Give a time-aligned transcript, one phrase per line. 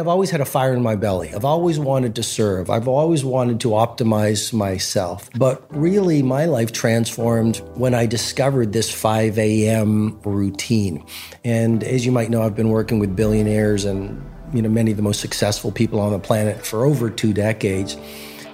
[0.00, 1.34] I've always had a fire in my belly.
[1.34, 2.70] I've always wanted to serve.
[2.70, 5.28] I've always wanted to optimize myself.
[5.36, 10.18] But really, my life transformed when I discovered this 5 a.m.
[10.22, 11.04] routine.
[11.44, 14.24] And as you might know, I've been working with billionaires and
[14.54, 17.98] you know many of the most successful people on the planet for over two decades.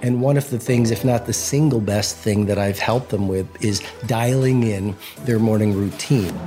[0.01, 3.29] And one of the things, if not the single best thing that I've helped them
[3.29, 6.37] with, is dialing in their morning routine.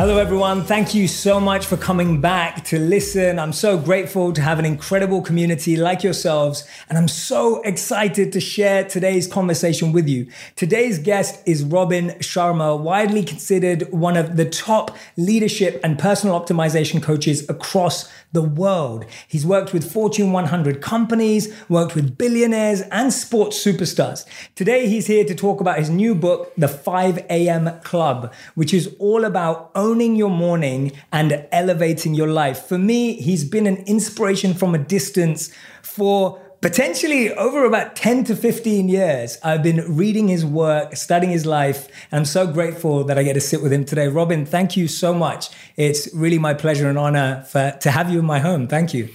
[0.00, 0.64] Hello, everyone.
[0.64, 3.38] Thank you so much for coming back to listen.
[3.38, 8.40] I'm so grateful to have an incredible community like yourselves, and I'm so excited to
[8.40, 10.26] share today's conversation with you.
[10.56, 17.02] Today's guest is Robin Sharma, widely considered one of the top leadership and personal optimization
[17.02, 19.04] coaches across the world.
[19.28, 24.24] He's worked with Fortune 100 companies, worked with billionaires, and sports superstars.
[24.54, 27.80] Today, he's here to talk about his new book, The 5 a.m.
[27.80, 32.66] Club, which is all about owning owning your morning and elevating your life.
[32.66, 35.50] For me, he's been an inspiration from a distance
[35.82, 39.38] for potentially over about 10 to 15 years.
[39.42, 43.34] I've been reading his work, studying his life, and I'm so grateful that I get
[43.34, 44.08] to sit with him today.
[44.08, 45.50] Robin, thank you so much.
[45.76, 48.68] It's really my pleasure and honor for, to have you in my home.
[48.68, 49.08] Thank you.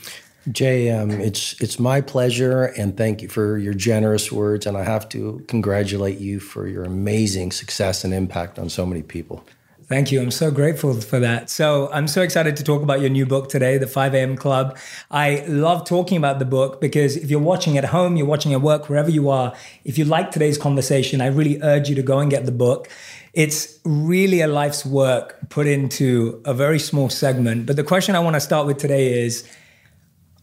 [0.51, 4.67] Jay, um, it's it's my pleasure, and thank you for your generous words.
[4.67, 9.01] And I have to congratulate you for your amazing success and impact on so many
[9.01, 9.43] people.
[9.87, 10.19] Thank you.
[10.19, 11.49] I'm so grateful for that.
[11.51, 14.35] So, I'm so excited to talk about your new book today, The 5 a.m.
[14.35, 14.77] Club.
[15.11, 18.61] I love talking about the book because if you're watching at home, you're watching at
[18.61, 22.17] work, wherever you are, if you like today's conversation, I really urge you to go
[22.17, 22.89] and get the book.
[23.33, 27.67] It's really a life's work put into a very small segment.
[27.67, 29.47] But the question I want to start with today is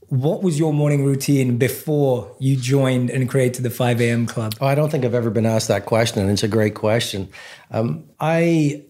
[0.09, 4.27] what was your morning routine before you joined and created the 5 a.m.
[4.27, 4.55] club?
[4.61, 7.31] Oh, I don't think I've ever been asked that question, and it's a great question.
[7.71, 8.85] Um, I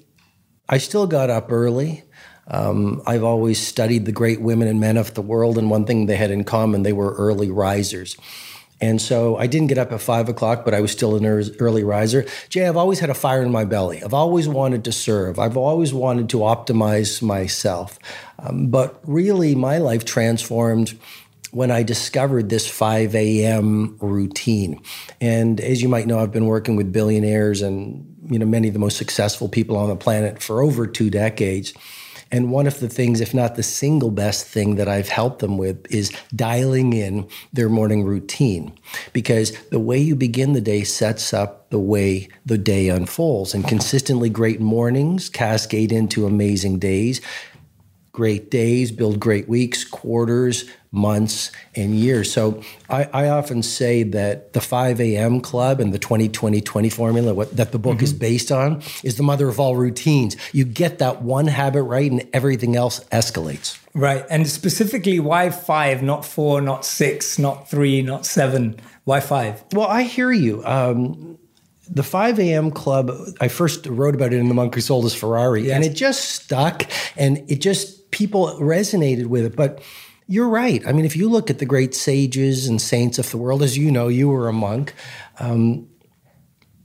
[0.72, 2.02] I still got up early.
[2.46, 6.06] Um, I've always studied the great women and men of the world, and one thing
[6.06, 8.16] they had in common, they were early risers.
[8.80, 11.84] And so I didn't get up at five o'clock, but I was still an early
[11.84, 12.24] riser.
[12.48, 14.02] Jay, I've always had a fire in my belly.
[14.02, 15.38] I've always wanted to serve.
[15.38, 17.98] I've always wanted to optimize myself.
[18.38, 20.98] Um, but really, my life transformed
[21.50, 23.98] when I discovered this 5 a.m.
[24.00, 24.80] routine.
[25.20, 28.74] And as you might know, I've been working with billionaires and you know many of
[28.74, 31.72] the most successful people on the planet for over two decades.
[32.30, 35.58] And one of the things, if not the single best thing that I've helped them
[35.58, 38.72] with, is dialing in their morning routine.
[39.12, 43.52] Because the way you begin the day sets up the way the day unfolds.
[43.52, 47.20] And consistently great mornings cascade into amazing days.
[48.12, 52.30] Great days build great weeks, quarters, months and years.
[52.30, 55.40] So I, I, often say that the 5 a.m.
[55.40, 58.04] club and the 20 20 20 formula what, that the book mm-hmm.
[58.04, 60.36] is based on is the mother of all routines.
[60.52, 63.78] You get that one habit right and everything else escalates.
[63.94, 64.24] Right.
[64.28, 68.76] And specifically, why five, not four, not six, not three, not seven?
[69.04, 69.64] Why five?
[69.72, 70.62] Well, I hear you.
[70.64, 71.38] Um,
[71.90, 72.70] the 5 a.m.
[72.70, 73.10] club,
[73.40, 75.74] I first wrote about it in The Monk Who Sold His Ferrari, yes.
[75.74, 76.86] and it just stuck
[77.16, 79.56] and it just, people resonated with it.
[79.56, 79.82] But
[80.26, 80.86] you're right.
[80.86, 83.76] I mean, if you look at the great sages and saints of the world, as
[83.76, 84.94] you know, you were a monk.
[85.38, 85.88] Um,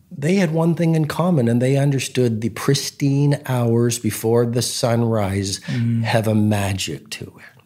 [0.09, 5.59] they had one thing in common, and they understood the pristine hours before the sunrise
[5.61, 6.03] mm.
[6.03, 7.57] have a magic to it.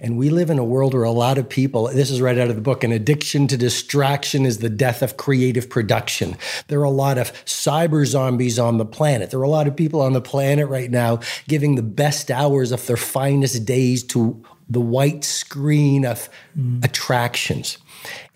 [0.00, 2.48] And we live in a world where a lot of people, this is right out
[2.48, 6.36] of the book, an addiction to distraction is the death of creative production.
[6.68, 9.30] There are a lot of cyber zombies on the planet.
[9.30, 12.72] There are a lot of people on the planet right now giving the best hours
[12.72, 16.82] of their finest days to the white screen of mm.
[16.84, 17.78] attractions.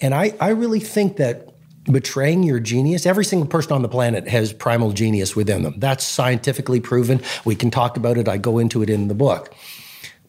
[0.01, 4.27] And I, I really think that betraying your genius, every single person on the planet
[4.29, 5.75] has primal genius within them.
[5.79, 7.21] That's scientifically proven.
[7.45, 8.29] We can talk about it.
[8.29, 9.55] I go into it in the book.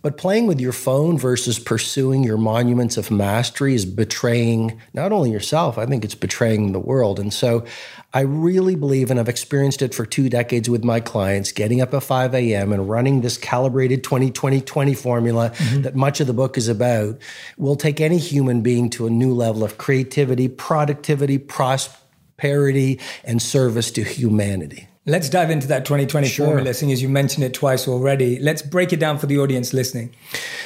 [0.06, 5.32] But playing with your phone versus pursuing your monuments of mastery is betraying not only
[5.32, 7.20] yourself, I think it's betraying the world.
[7.20, 7.66] And so
[8.14, 11.92] I really believe, and I've experienced it for two decades with my clients, getting up
[11.92, 12.72] at 5 a.m.
[12.72, 15.82] and running this calibrated 20 20 20 formula mm-hmm.
[15.82, 17.18] that much of the book is about
[17.58, 23.90] will take any human being to a new level of creativity, productivity, prosperity, and service
[23.90, 24.88] to humanity.
[25.08, 26.48] Let's dive into that 2020 sure.
[26.48, 28.40] formula, seeing as you mentioned it twice already.
[28.40, 30.16] Let's break it down for the audience listening.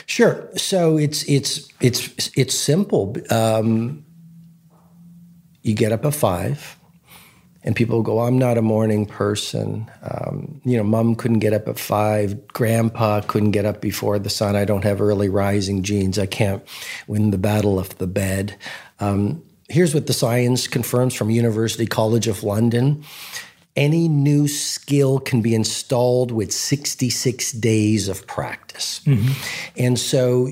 [0.06, 0.50] Sure.
[0.56, 3.18] So it's it's it's it's simple.
[3.30, 4.06] Um,
[5.62, 6.80] you get up at five,
[7.66, 11.68] and people go, "I'm not a morning person." Um, you know, mom couldn't get up
[11.68, 12.48] at five.
[12.48, 14.56] Grandpa couldn't get up before the sun.
[14.56, 16.18] I don't have early rising genes.
[16.18, 16.64] I can't
[17.08, 18.56] win the battle of the bed.
[19.02, 23.04] Um, here's what the science confirms from University College of London
[23.80, 29.00] any new skill can be installed with 66 days of practice.
[29.06, 29.32] Mm-hmm.
[29.78, 30.50] And so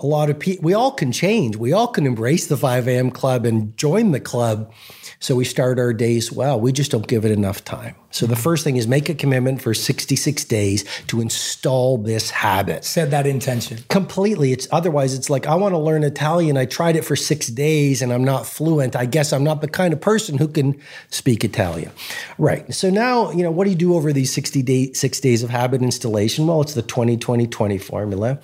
[0.00, 1.56] a lot of people, we all can change.
[1.56, 3.10] We all can embrace the 5 a.m.
[3.10, 4.72] club and join the club.
[5.22, 6.58] So we start our days well.
[6.58, 7.94] We just don't give it enough time.
[8.10, 12.86] So the first thing is make a commitment for 66 days to install this habit.
[12.86, 13.84] Set that intention.
[13.90, 14.50] Completely.
[14.50, 16.56] It's otherwise it's like I want to learn Italian.
[16.56, 18.96] I tried it for 6 days and I'm not fluent.
[18.96, 20.80] I guess I'm not the kind of person who can
[21.10, 21.92] speak Italian.
[22.38, 22.72] Right.
[22.72, 25.50] So now, you know, what do you do over these 60 day 6 days of
[25.50, 26.46] habit installation?
[26.46, 28.38] Well, it's the 20 20 20 formula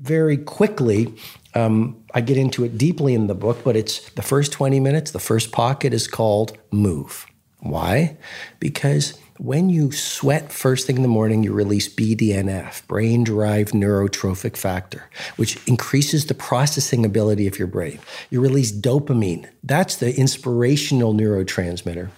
[0.00, 1.14] very quickly.
[1.54, 5.10] Um, I get into it deeply in the book, but it's the first 20 minutes,
[5.10, 7.26] the first pocket is called move.
[7.60, 8.16] Why?
[8.60, 14.56] Because when you sweat first thing in the morning, you release BDNF, brain derived neurotrophic
[14.56, 17.98] factor, which increases the processing ability of your brain.
[18.30, 22.10] You release dopamine, that's the inspirational neurotransmitter.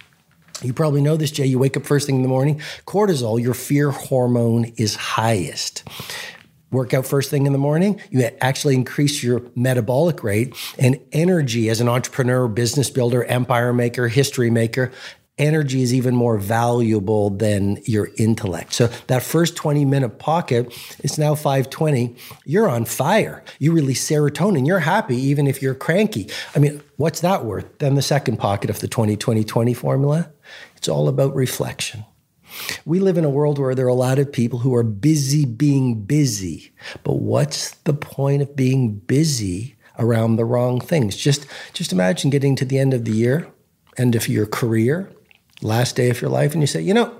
[0.62, 1.46] You probably know this, Jay.
[1.46, 5.84] You wake up first thing in the morning, cortisol, your fear hormone, is highest
[6.70, 11.68] work out first thing in the morning, you actually increase your metabolic rate and energy
[11.68, 14.92] as an entrepreneur, business builder, empire maker, history maker.
[15.38, 18.74] Energy is even more valuable than your intellect.
[18.74, 22.14] So that first 20 minute pocket, it's now 520.
[22.44, 23.42] You're on fire.
[23.58, 24.66] You release serotonin.
[24.66, 26.28] You're happy even if you're cranky.
[26.54, 27.78] I mean, what's that worth?
[27.78, 30.30] Then the second pocket of the 20 20 20 formula,
[30.76, 32.04] it's all about reflection.
[32.84, 35.44] We live in a world where there are a lot of people who are busy
[35.44, 36.72] being busy.
[37.04, 41.16] But what's the point of being busy around the wrong things?
[41.16, 43.48] Just just imagine getting to the end of the year,
[43.96, 45.10] end of your career,
[45.62, 47.14] last day of your life and you say, "You know,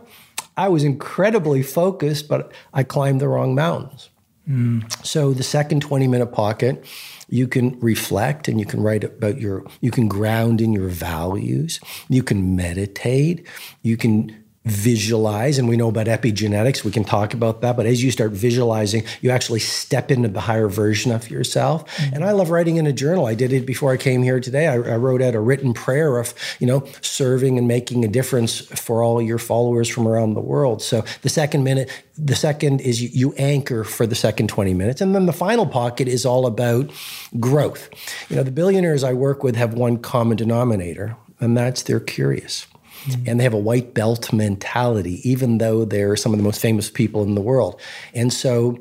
[0.57, 4.11] I was incredibly focused, but I climbed the wrong mountains."
[4.49, 4.85] Mm.
[5.05, 6.85] So the second 20 minute pocket,
[7.29, 11.81] you can reflect and you can write about your, you can ground in your values,
[12.09, 13.47] you can meditate,
[13.83, 17.77] you can visualize, and we know about epigenetics, we can talk about that.
[17.77, 21.87] But as you start visualizing, you actually step into the higher version of yourself.
[21.97, 22.15] Mm-hmm.
[22.17, 23.25] And I love writing in a journal.
[23.25, 24.67] I did it before I came here today.
[24.67, 28.61] I, I, wrote out a written prayer of, you know, serving and making a difference
[28.61, 30.83] for all your followers from around the world.
[30.83, 35.01] So the second minute, the second is you, you anchor for the second 20 minutes.
[35.01, 36.91] And then the final pocket is all about
[37.39, 37.89] growth.
[38.29, 42.67] You know, the billionaires I work with have one common denominator, and that's they're curious.
[43.05, 43.23] Mm-hmm.
[43.27, 46.91] And they have a white belt mentality, even though they're some of the most famous
[46.91, 47.81] people in the world.
[48.15, 48.79] And so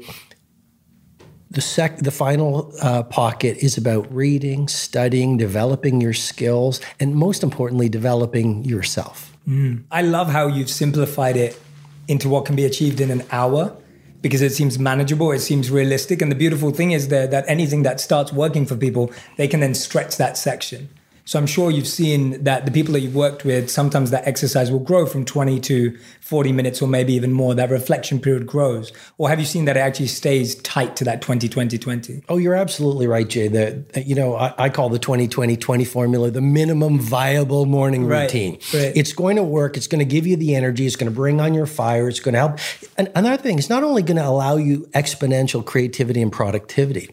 [1.51, 7.43] the sec the final uh, pocket is about reading, studying, developing your skills, and most
[7.43, 9.35] importantly, developing yourself.
[9.47, 9.83] Mm.
[9.89, 11.59] I love how you've simplified it
[12.07, 13.75] into what can be achieved in an hour
[14.21, 16.21] because it seems manageable, it seems realistic.
[16.21, 19.59] And the beautiful thing is there that anything that starts working for people, they can
[19.59, 20.89] then stretch that section.
[21.29, 24.71] So I'm sure you've seen that the people that you've worked with, sometimes that exercise
[24.71, 27.53] will grow from 20 to 40 minutes or maybe even more.
[27.53, 28.91] That reflection period grows.
[29.19, 32.23] Or have you seen that it actually stays tight to that 20 20 20?
[32.29, 33.47] Oh, you're absolutely right, Jay.
[33.47, 38.07] That you know, I, I, call the 20 20 20 formula the minimum viable morning
[38.07, 38.53] right, routine.
[38.73, 38.93] Right.
[38.95, 39.77] It's going to work.
[39.77, 40.87] It's going to give you the energy.
[40.87, 42.09] It's going to bring on your fire.
[42.09, 42.57] It's going to help.
[42.97, 47.11] And another thing, it's not only going to allow you exponential creativity and productivity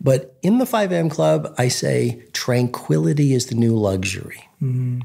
[0.00, 4.48] but in the 5am club, I say tranquility is the new luxury.
[4.62, 5.00] Mm-hmm.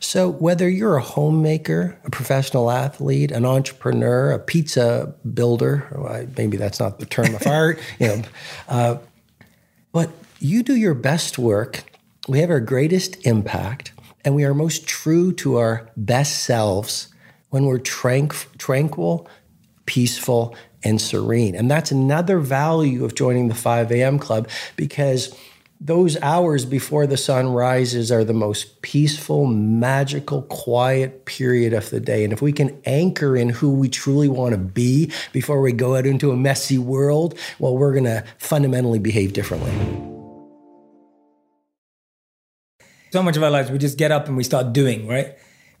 [0.00, 6.80] So whether you're a homemaker, a professional athlete, an entrepreneur, a pizza builder, maybe that's
[6.80, 8.22] not the term of art, you know,
[8.68, 8.96] uh,
[9.92, 11.84] but you do your best work.
[12.28, 13.92] We have our greatest impact,
[14.24, 17.08] and we are most true to our best selves
[17.50, 19.28] when we're tranq- tranquil,
[19.86, 20.54] peaceful,
[20.86, 21.54] and serene.
[21.54, 24.18] And that's another value of joining the 5 a.m.
[24.18, 25.36] club because
[25.80, 32.00] those hours before the sun rises are the most peaceful, magical, quiet period of the
[32.00, 32.24] day.
[32.24, 35.96] And if we can anchor in who we truly want to be before we go
[35.96, 39.72] out into a messy world, well, we're going to fundamentally behave differently.
[43.12, 45.36] So much of our lives, we just get up and we start doing, right?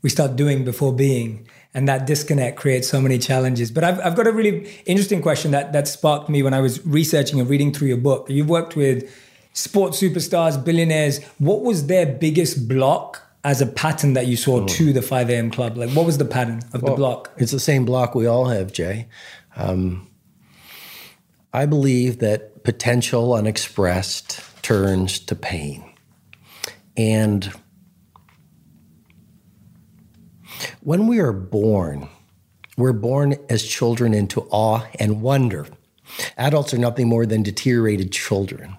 [0.06, 3.72] We start doing before being and that disconnect creates so many challenges.
[3.72, 6.86] But I've, I've got a really interesting question that that sparked me when I was
[6.86, 8.30] researching and reading through your book.
[8.30, 9.12] You've worked with
[9.52, 11.24] sports superstars, billionaires.
[11.38, 14.66] What was their biggest block as a pattern that you saw oh.
[14.68, 15.50] to the 5 a.m.
[15.50, 15.76] club?
[15.76, 17.32] Like, what was the pattern of well, the block?
[17.36, 19.08] It's the same block we all have, Jay.
[19.56, 20.08] Um,
[21.52, 25.84] I believe that potential unexpressed turns to pain.
[26.96, 27.52] And
[30.80, 32.08] When we are born,
[32.76, 35.66] we're born as children into awe and wonder.
[36.36, 38.76] Adults are nothing more than deteriorated children.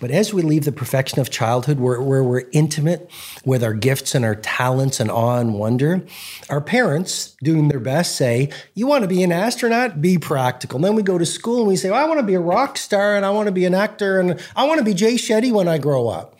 [0.00, 3.10] But as we leave the perfection of childhood, where, where we're intimate
[3.44, 6.04] with our gifts and our talents and awe and wonder,
[6.48, 10.00] our parents, doing their best, say, You want to be an astronaut?
[10.00, 10.78] Be practical.
[10.78, 12.40] And then we go to school and we say, well, I want to be a
[12.40, 15.14] rock star and I want to be an actor and I want to be Jay
[15.14, 16.37] Shetty when I grow up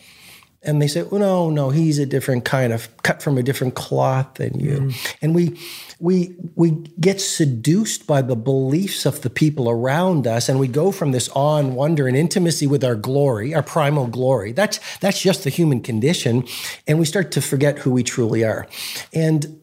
[0.63, 3.75] and they say, well, no, no, he's a different kind of cut from a different
[3.75, 4.81] cloth than you.
[4.81, 5.15] Mm.
[5.23, 5.59] And we
[6.01, 10.91] we we get seduced by the beliefs of the people around us, and we go
[10.91, 14.53] from this awe and wonder and intimacy with our glory, our primal glory.
[14.53, 16.45] That's that's just the human condition,
[16.87, 18.67] and we start to forget who we truly are.
[19.15, 19.61] And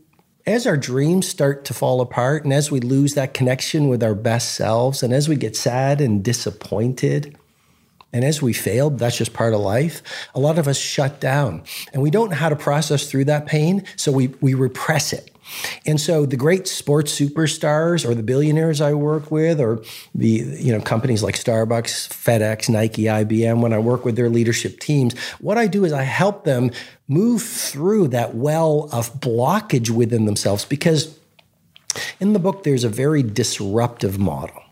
[0.48, 4.16] as our dreams start to fall apart, and as we lose that connection with our
[4.16, 7.36] best selves, and as we get sad and disappointed,
[8.16, 10.02] and as we failed, that's just part of life.
[10.36, 13.46] A lot of us shut down and we don't know how to process through that
[13.46, 13.84] pain.
[13.98, 15.32] So we, we repress it.
[15.86, 19.84] And so the great sports superstars or the billionaires I work with or
[20.16, 24.80] the you know companies like Starbucks, FedEx, Nike, IBM when I work with their leadership
[24.80, 26.72] teams, what I do is I help them
[27.10, 31.20] move through that well of blockage within themselves because
[32.22, 34.65] in the book there's a very disruptive model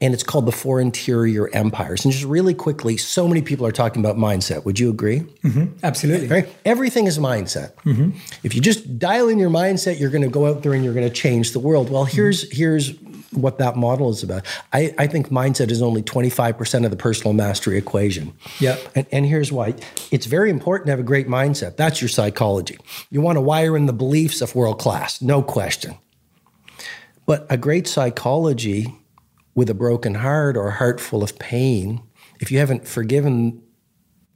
[0.00, 2.04] and it's called the Four Interior Empires.
[2.04, 4.64] And just really quickly, so many people are talking about mindset.
[4.64, 5.20] Would you agree?
[5.42, 5.78] Mm-hmm.
[5.82, 6.28] Absolutely.
[6.28, 6.48] Right?
[6.66, 7.74] Everything is mindset.
[7.76, 8.10] Mm-hmm.
[8.42, 10.92] If you just dial in your mindset, you're going to go out there and you're
[10.92, 11.90] going to change the world.
[11.90, 12.56] Well, here's mm-hmm.
[12.56, 12.94] here's
[13.32, 14.44] what that model is about.
[14.72, 18.32] I, I think mindset is only 25% of the personal mastery equation.
[18.60, 18.76] Yeah.
[18.94, 19.74] And, and here's why.
[20.10, 21.76] It's very important to have a great mindset.
[21.76, 22.78] That's your psychology.
[23.10, 25.96] You want to wire in the beliefs of world class, no question.
[27.26, 28.94] But a great psychology
[29.56, 32.00] with a broken heart or a heart full of pain,
[32.38, 33.60] if you haven't forgiven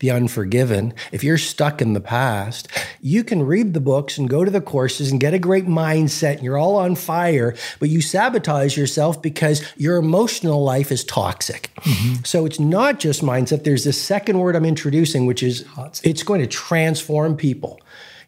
[0.00, 2.68] the unforgiven, if you're stuck in the past,
[3.02, 6.36] you can read the books and go to the courses and get a great mindset
[6.36, 11.70] and you're all on fire, but you sabotage yourself because your emotional life is toxic.
[11.80, 12.24] Mm-hmm.
[12.24, 13.64] So it's not just mindset.
[13.64, 15.66] There's this second word I'm introducing, which is
[16.02, 17.78] it's going to transform people.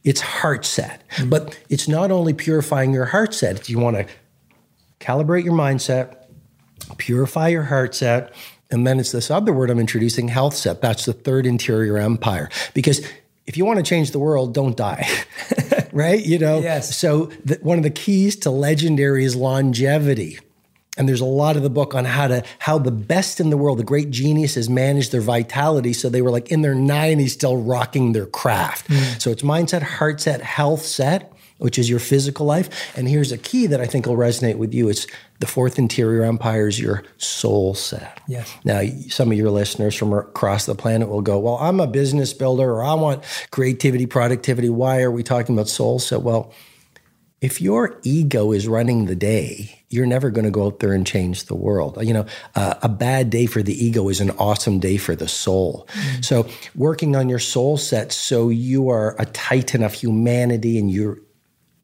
[0.04, 1.02] It's heart set.
[1.12, 1.30] Mm-hmm.
[1.30, 4.06] But it's not only purifying your heart set, you want to
[5.00, 6.16] calibrate your mindset
[6.98, 8.32] purify your heart set.
[8.70, 10.80] And then it's this other word I'm introducing, health set.
[10.80, 12.48] That's the third interior empire.
[12.72, 13.06] Because
[13.46, 15.08] if you want to change the world, don't die.
[15.92, 16.24] right?
[16.24, 16.60] You know?
[16.60, 16.96] Yes.
[16.96, 20.38] So the, one of the keys to legendary is longevity.
[20.98, 23.56] And there's a lot of the book on how to how the best in the
[23.56, 25.94] world, the great geniuses manage their vitality.
[25.94, 28.88] So they were like in their 90s still rocking their craft.
[28.88, 29.20] Mm.
[29.20, 31.31] So it's mindset, heart set, health set
[31.62, 32.96] which is your physical life.
[32.96, 34.88] And here's a key that I think will resonate with you.
[34.88, 35.06] It's
[35.38, 38.20] the fourth interior empire is your soul set.
[38.26, 38.52] Yes.
[38.64, 42.32] Now, some of your listeners from across the planet will go, well, I'm a business
[42.32, 44.70] builder or I want creativity, productivity.
[44.70, 46.22] Why are we talking about soul set?
[46.22, 46.52] Well,
[47.40, 51.06] if your ego is running the day, you're never going to go out there and
[51.06, 51.98] change the world.
[52.00, 55.28] You know, uh, a bad day for the ego is an awesome day for the
[55.28, 55.88] soul.
[55.92, 56.22] Mm-hmm.
[56.22, 61.18] So, working on your soul set so you are a titan of humanity and you're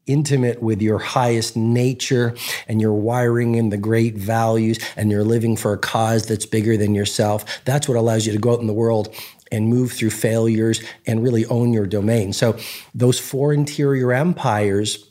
[0.09, 2.35] intimate with your highest nature
[2.67, 6.75] and you're wiring in the great values and you're living for a cause that's bigger
[6.75, 9.13] than yourself, that's what allows you to go out in the world
[9.51, 12.33] and move through failures and really own your domain.
[12.33, 12.57] So,
[12.93, 15.09] those four interior empires,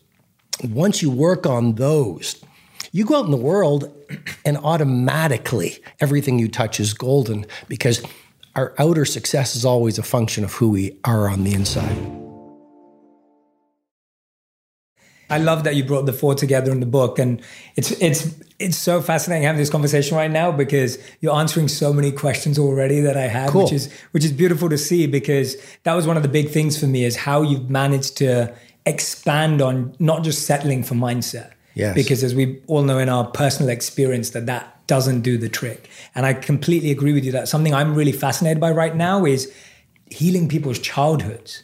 [0.64, 2.42] once you work on those,
[2.92, 3.92] you go out in the world
[4.44, 8.02] and automatically everything you touch is golden because
[8.56, 12.27] our outer success is always a function of who we are on the inside.
[15.30, 17.42] I love that you brought the four together in the book, and
[17.76, 22.10] it's it's it's so fascinating having this conversation right now because you're answering so many
[22.10, 23.64] questions already that I had, cool.
[23.64, 26.78] which is which is beautiful to see because that was one of the big things
[26.78, 28.54] for me is how you've managed to
[28.86, 31.52] expand on not just settling for mindset.
[31.74, 31.94] Yes.
[31.94, 35.88] Because as we all know in our personal experience that that doesn't do the trick.
[36.14, 39.52] And I completely agree with you that something I'm really fascinated by right now is
[40.10, 41.62] healing people's childhoods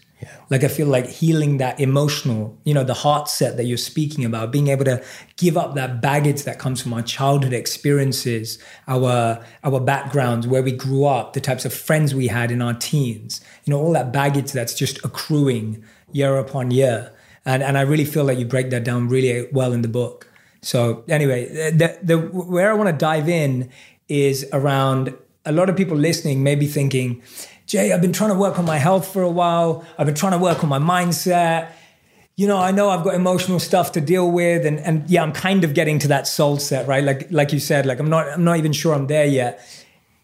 [0.51, 4.25] Like I feel like healing that emotional, you know, the heart set that you're speaking
[4.25, 5.03] about, being able to
[5.37, 10.73] give up that baggage that comes from our childhood experiences, our our backgrounds, where we
[10.73, 14.13] grew up, the types of friends we had in our teens, you know, all that
[14.13, 17.13] baggage that's just accruing year upon year.
[17.45, 20.31] And and I really feel like you break that down really well in the book.
[20.63, 23.71] So anyway, the, the where I want to dive in
[24.09, 25.15] is around
[25.45, 27.23] a lot of people listening may be thinking,
[27.67, 29.85] Jay, I've been trying to work on my health for a while.
[29.97, 31.71] I've been trying to work on my mindset.
[32.37, 35.33] You know, I know I've got emotional stuff to deal with, and and yeah, I'm
[35.33, 37.03] kind of getting to that soul set, right?
[37.03, 39.61] Like like you said, like I'm not I'm not even sure I'm there yet.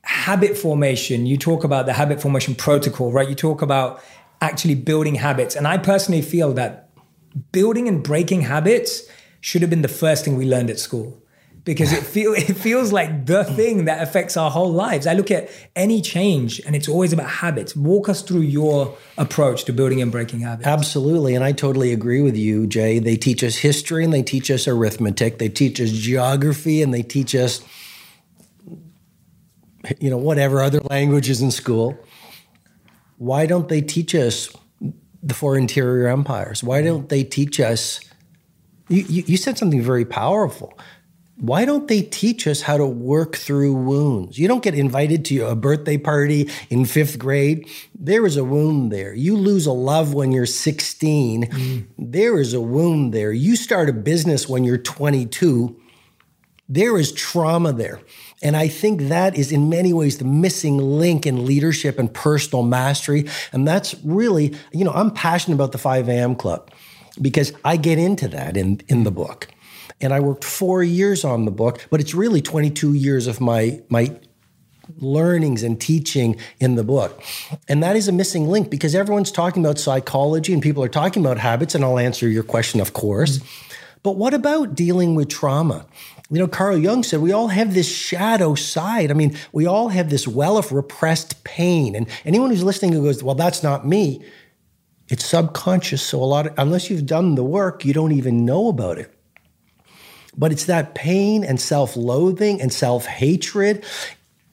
[0.03, 1.25] Habit formation.
[1.25, 3.29] You talk about the habit formation protocol, right?
[3.29, 4.03] You talk about
[4.41, 6.91] actually building habits, and I personally feel that
[7.53, 9.03] building and breaking habits
[9.41, 11.23] should have been the first thing we learned at school
[11.65, 15.07] because it feel it feels like the thing that affects our whole lives.
[15.07, 17.77] I look at any change and it's always about habits.
[17.77, 20.67] Walk us through your approach to building and breaking habits.
[20.67, 22.99] Absolutely, and I totally agree with you, Jay.
[22.99, 25.39] They teach us history and they teach us arithmetic.
[25.39, 27.61] They teach us geography and they teach us
[29.99, 31.99] you know whatever other languages in school.
[33.17, 34.55] Why don't they teach us
[35.23, 36.63] the four interior empires?
[36.65, 38.01] Why don't they teach us
[38.89, 40.77] you, you, you said something very powerful
[41.41, 44.39] why don't they teach us how to work through wounds?
[44.39, 47.69] You don't get invited to a birthday party in fifth grade.
[47.95, 49.15] There is a wound there.
[49.15, 51.47] You lose a love when you're 16.
[51.47, 51.87] Mm.
[51.99, 53.33] There is a wound there.
[53.33, 55.81] You start a business when you're 22.
[56.69, 58.01] There is trauma there.
[58.43, 62.63] And I think that is in many ways the missing link in leadership and personal
[62.63, 63.29] mastery.
[63.53, 66.37] And that's really, you know, I'm passionate about the 5 a.m.
[66.37, 66.71] club
[67.21, 69.49] because I get into that in, in the book
[70.01, 73.83] and I worked four years on the book, but it's really 22 years of my
[73.89, 74.19] my
[74.99, 77.23] learnings and teaching in the book.
[77.69, 81.25] And that is a missing link because everyone's talking about psychology and people are talking
[81.25, 83.41] about habits, and I'll answer your question, of course.
[84.03, 85.87] But what about dealing with trauma?
[86.31, 89.11] You know, Carl Jung said we all have this shadow side.
[89.11, 91.97] I mean, we all have this well of repressed pain.
[91.97, 94.25] And anyone who's listening who goes, well, that's not me,
[95.09, 96.03] it's subconscious.
[96.03, 99.13] So a lot of, unless you've done the work, you don't even know about it.
[100.37, 103.85] But it's that pain and self loathing and self hatred.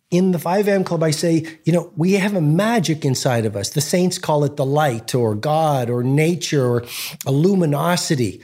[0.09, 3.71] In the 5am Club, I say, you know, we have a magic inside of us.
[3.71, 6.85] The saints call it the light or God or nature or
[7.25, 8.41] a luminosity.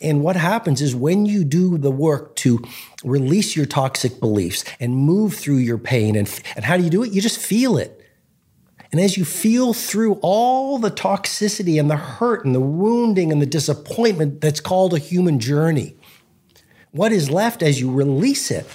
[0.00, 2.62] And what happens is when you do the work to
[3.04, 7.02] release your toxic beliefs and move through your pain, and, and how do you do
[7.02, 7.12] it?
[7.12, 8.00] You just feel it.
[8.92, 13.42] And as you feel through all the toxicity and the hurt and the wounding and
[13.42, 15.96] the disappointment that's called a human journey,
[16.94, 18.66] what is left as you release it,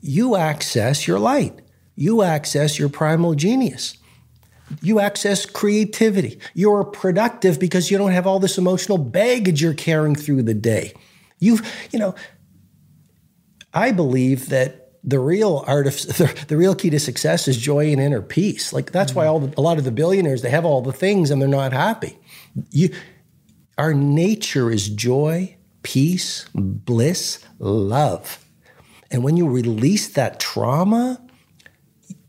[0.00, 1.60] you access your light.
[1.94, 3.98] You access your primal genius.
[4.80, 6.38] You access creativity.
[6.54, 10.94] You're productive because you don't have all this emotional baggage you're carrying through the day.
[11.38, 11.58] You,
[11.90, 12.14] you know,
[13.74, 17.92] I believe that the real art of the, the, real key to success is joy
[17.92, 18.72] and inner peace.
[18.72, 19.18] Like that's mm-hmm.
[19.18, 21.48] why all the, a lot of the billionaires they have all the things and they're
[21.48, 22.18] not happy.
[22.70, 22.88] You,
[23.76, 28.44] our nature is joy, peace, bliss, love.
[29.10, 31.20] And when you release that trauma,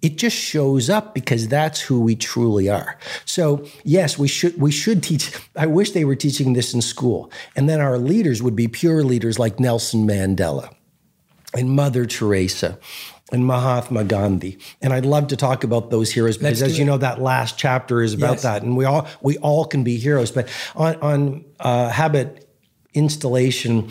[0.01, 2.97] it just shows up because that's who we truly are.
[3.23, 5.31] So yes, we should we should teach.
[5.55, 9.03] I wish they were teaching this in school, and then our leaders would be pure
[9.03, 10.75] leaders like Nelson Mandela
[11.53, 12.77] and Mother Teresa
[13.31, 14.57] and Mahatma Gandhi.
[14.81, 18.01] And I'd love to talk about those heroes because, as you know, that last chapter
[18.01, 18.43] is about yes.
[18.43, 20.31] that, and we all we all can be heroes.
[20.31, 22.42] But on on uh, habit
[22.93, 23.89] installation.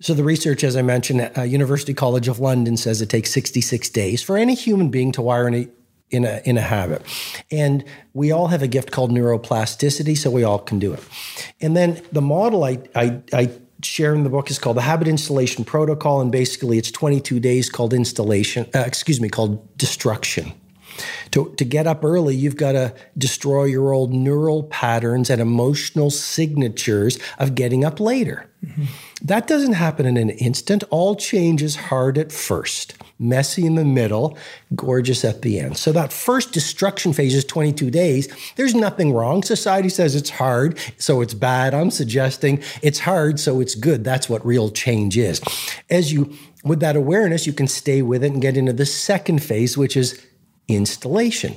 [0.00, 3.88] So the research, as I mentioned, uh, University College of London says it takes 66
[3.90, 5.68] days for any human being to wire in a,
[6.10, 7.02] in a, in a habit.
[7.50, 11.02] And we all have a gift called neuroplasticity, so we all can do it.
[11.60, 13.50] And then the model I, I, I
[13.82, 17.68] share in the book is called the Habit Installation Protocol, and basically it's 22 days
[17.70, 20.52] called installation, uh, excuse me, called destruction.
[21.32, 26.10] To, to get up early, you've got to destroy your old neural patterns and emotional
[26.10, 28.48] signatures of getting up later.
[28.64, 28.84] Mm-hmm.
[29.22, 30.84] That doesn't happen in an instant.
[30.90, 34.38] All change is hard at first, messy in the middle,
[34.74, 35.76] gorgeous at the end.
[35.76, 38.28] So that first destruction phase is 22 days.
[38.56, 39.42] There's nothing wrong.
[39.42, 41.74] Society says it's hard, so it's bad.
[41.74, 44.04] I'm suggesting it's hard, so it's good.
[44.04, 45.40] That's what real change is.
[45.90, 49.42] As you, with that awareness, you can stay with it and get into the second
[49.42, 50.24] phase, which is
[50.68, 51.56] installation.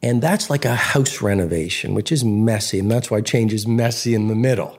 [0.00, 2.78] And that's like a house renovation, which is messy.
[2.78, 4.78] And that's why change is messy in the middle.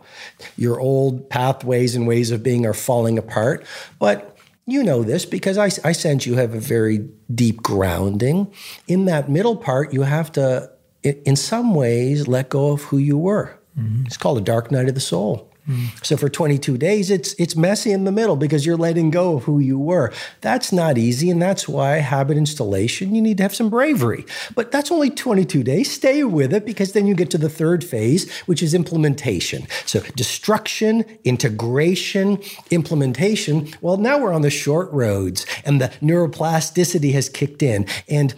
[0.55, 3.65] Your old pathways and ways of being are falling apart.
[3.99, 8.53] But you know this because I, I sense you have a very deep grounding.
[8.87, 10.71] In that middle part, you have to,
[11.03, 13.59] in some ways, let go of who you were.
[13.77, 14.05] Mm-hmm.
[14.05, 15.48] It's called a dark night of the soul.
[15.69, 16.05] Mm.
[16.05, 19.43] So for 22 days, it's it's messy in the middle because you're letting go of
[19.43, 20.11] who you were.
[20.41, 24.25] That's not easy, and that's why habit installation you need to have some bravery.
[24.55, 25.91] But that's only 22 days.
[25.91, 29.67] Stay with it because then you get to the third phase, which is implementation.
[29.85, 33.69] So destruction, integration, implementation.
[33.81, 38.33] Well, now we're on the short roads, and the neuroplasticity has kicked in, and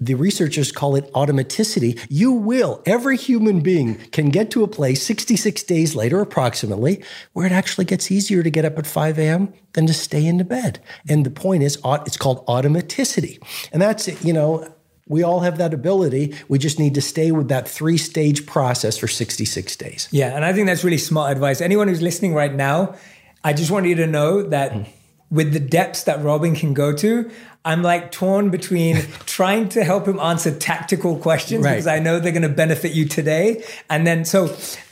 [0.00, 2.04] the researchers call it automaticity.
[2.08, 7.46] You will, every human being can get to a place 66 days later, approximately, where
[7.46, 9.52] it actually gets easier to get up at 5 a.m.
[9.72, 10.80] than to stay into bed.
[11.08, 13.38] And the point is, it's called automaticity.
[13.72, 14.72] And that's, it, you know,
[15.08, 16.34] we all have that ability.
[16.48, 20.08] We just need to stay with that three stage process for 66 days.
[20.12, 20.34] Yeah.
[20.36, 21.60] And I think that's really smart advice.
[21.60, 22.94] Anyone who's listening right now,
[23.42, 24.86] I just want you to know that mm.
[25.30, 27.30] with the depths that Robin can go to,
[27.68, 31.72] I'm like torn between trying to help him answer tactical questions right.
[31.72, 33.62] because I know they're going to benefit you today.
[33.90, 34.48] And then, so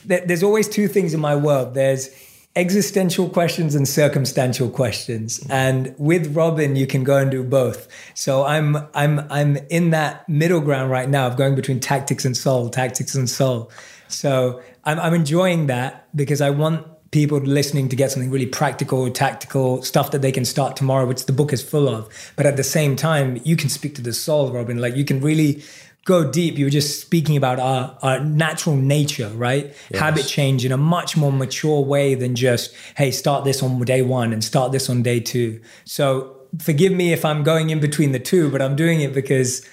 [0.07, 2.09] th- there's always two things in my world there's
[2.55, 5.45] existential questions and circumstantial questions.
[5.49, 7.87] And with Robin, you can go and do both.
[8.13, 12.37] So I'm I'm I'm in that middle ground right now of going between tactics and
[12.37, 13.71] soul, tactics and soul.
[14.07, 19.09] So I'm I'm enjoying that because I want people listening to get something really practical,
[19.09, 22.09] tactical stuff that they can start tomorrow, which the book is full of.
[22.35, 24.77] But at the same time, you can speak to the soul, Robin.
[24.77, 25.63] Like you can really
[26.05, 26.57] go deep.
[26.57, 29.75] You were just speaking about our, our natural nature, right?
[29.91, 30.01] Yes.
[30.01, 34.01] Habit change in a much more mature way than just, hey, start this on day
[34.01, 35.61] one and start this on day two.
[35.83, 39.67] So forgive me if I'm going in between the two, but I'm doing it because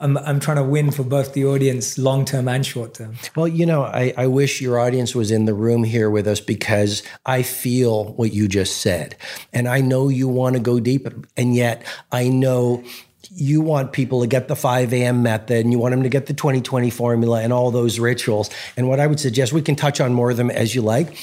[0.00, 3.16] I'm, I'm trying to win for both the audience long term and short term.
[3.36, 6.40] Well, you know, I, I wish your audience was in the room here with us
[6.40, 9.14] because I feel what you just said.
[9.52, 12.82] And I know you want to go deep, and yet I know
[13.32, 15.22] you want people to get the 5 a.m.
[15.22, 18.50] method and you want them to get the 2020 formula and all those rituals.
[18.76, 21.16] And what I would suggest, we can touch on more of them as you like.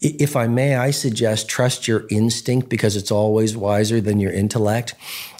[0.00, 4.94] If I may, I suggest trust your instinct because it's always wiser than your intellect.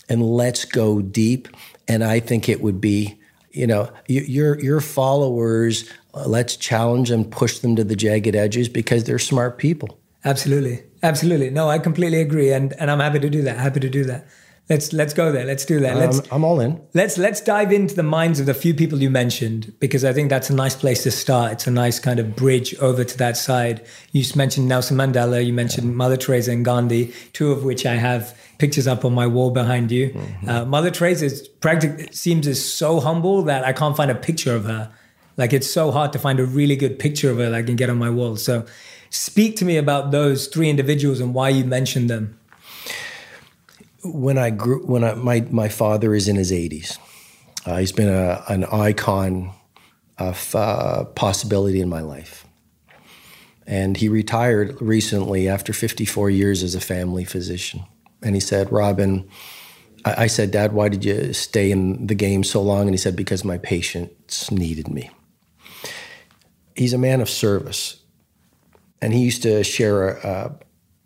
[0.08, 1.48] And let's go deep
[1.88, 3.18] and I think it would be,
[3.50, 5.90] you know, your your followers.
[6.14, 9.98] Uh, let's challenge them, push them to the jagged edges because they're smart people.
[10.24, 11.50] Absolutely, absolutely.
[11.50, 13.56] No, I completely agree, and and I'm happy to do that.
[13.56, 14.28] Happy to do that.
[14.68, 15.46] Let's let's go there.
[15.46, 15.96] Let's do that.
[15.96, 16.78] Let's, um, I'm all in.
[16.92, 20.28] Let's let's dive into the minds of the few people you mentioned because I think
[20.28, 21.52] that's a nice place to start.
[21.52, 23.84] It's a nice kind of bridge over to that side.
[24.12, 25.44] You mentioned Nelson Mandela.
[25.44, 25.94] You mentioned yeah.
[25.94, 29.90] Mother Teresa and Gandhi, two of which I have pictures up on my wall behind
[29.90, 30.10] you.
[30.10, 30.48] Mm-hmm.
[30.48, 34.54] Uh, Mother Teresa is practic- seems is so humble that I can't find a picture
[34.54, 34.92] of her.
[35.38, 37.76] Like it's so hard to find a really good picture of her that I can
[37.76, 38.36] get on my wall.
[38.36, 38.66] So,
[39.08, 42.37] speak to me about those three individuals and why you mentioned them
[44.12, 46.98] when I grew, when I, my my father is in his 80s,
[47.66, 49.52] uh, he's been a, an icon
[50.18, 52.44] of uh, possibility in my life.
[53.66, 57.84] And he retired recently after 54 years as a family physician.
[58.22, 59.28] And he said, Robin,
[60.04, 62.82] I, I said, Dad, why did you stay in the game so long?
[62.82, 65.10] And he said, because my patients needed me.
[66.74, 68.02] He's a man of service.
[69.02, 70.58] And he used to share a, a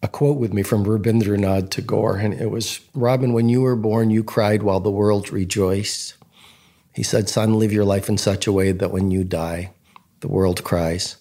[0.08, 4.24] quote with me from Rabindranath Tagore, and it was Robin, when you were born, you
[4.24, 6.14] cried while the world rejoiced.
[6.94, 9.72] He said, Son, live your life in such a way that when you die,
[10.20, 11.16] the world cries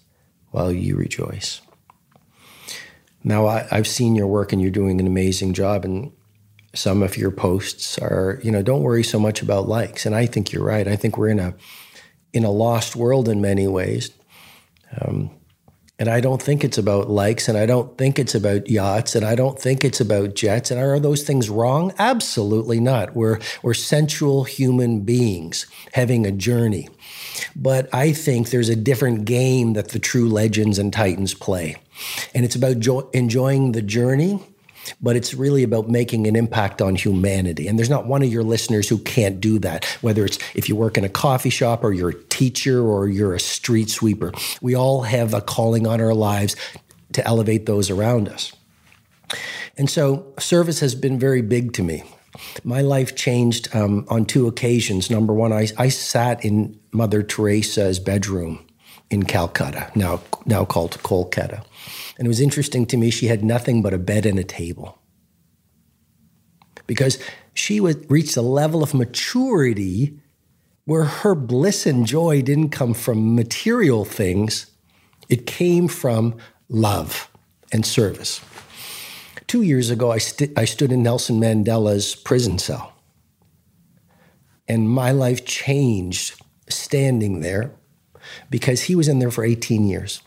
[0.51, 1.61] while you rejoice.
[3.23, 5.85] Now, I, have seen your work and you're doing an amazing job.
[5.85, 6.11] And
[6.73, 10.05] some of your posts are, you know, don't worry so much about likes.
[10.05, 10.87] And I think you're right.
[10.87, 11.53] I think we're in a
[12.33, 14.09] in a lost world in many ways.
[15.01, 15.31] Um,
[16.01, 19.23] and I don't think it's about likes, and I don't think it's about yachts, and
[19.23, 20.71] I don't think it's about jets.
[20.71, 21.93] And are those things wrong?
[21.99, 23.15] Absolutely not.
[23.15, 26.89] We're, we're sensual human beings having a journey.
[27.55, 31.75] But I think there's a different game that the true legends and titans play.
[32.33, 34.39] And it's about jo- enjoying the journey
[35.01, 37.67] but it's really about making an impact on humanity.
[37.67, 40.75] And there's not one of your listeners who can't do that, whether it's if you
[40.75, 44.31] work in a coffee shop or you're a teacher or you're a street sweeper.
[44.61, 46.55] We all have a calling on our lives
[47.13, 48.53] to elevate those around us.
[49.77, 52.03] And so service has been very big to me.
[52.63, 55.09] My life changed um, on two occasions.
[55.09, 58.65] Number one, I, I sat in Mother Teresa's bedroom
[59.09, 61.63] in Calcutta, now, now called Kolkata.
[62.21, 64.99] And it was interesting to me, she had nothing but a bed and a table.
[66.85, 67.17] Because
[67.55, 70.19] she would a level of maturity
[70.85, 74.69] where her bliss and joy didn't come from material things,
[75.29, 76.37] it came from
[76.69, 77.31] love
[77.71, 78.39] and service.
[79.47, 82.93] Two years ago, I, st- I stood in Nelson Mandela's prison cell.
[84.67, 87.73] And my life changed standing there
[88.51, 90.21] because he was in there for 18 years.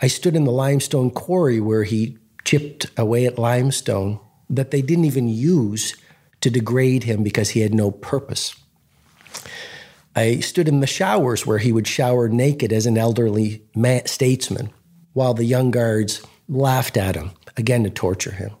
[0.00, 5.06] I stood in the limestone quarry where he chipped away at limestone that they didn't
[5.06, 5.96] even use
[6.40, 8.54] to degrade him because he had no purpose.
[10.14, 13.62] I stood in the showers where he would shower naked as an elderly
[14.06, 14.70] statesman
[15.12, 18.52] while the young guards laughed at him, again to torture him.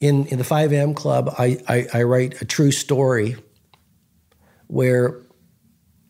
[0.00, 0.94] In, in the 5 a.m.
[0.94, 3.36] Club, I, I, I write a true story
[4.66, 5.20] where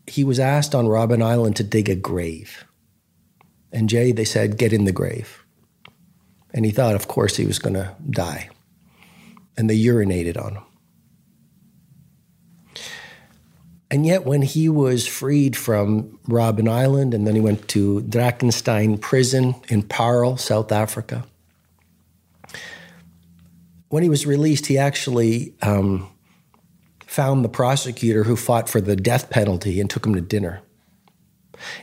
[0.07, 2.65] he was asked on Robben Island to dig a grave.
[3.75, 5.45] And Jay, they said, get in the grave.
[6.55, 8.49] And he thought, of course, he was going to die.
[9.57, 10.63] And they urinated on him.
[13.91, 19.01] And yet, when he was freed from Robben Island and then he went to Drakenstein
[19.01, 21.25] prison in Paarl, South Africa,
[23.89, 26.09] when he was released, he actually um,
[27.07, 30.63] found the prosecutor who fought for the death penalty and took him to dinner.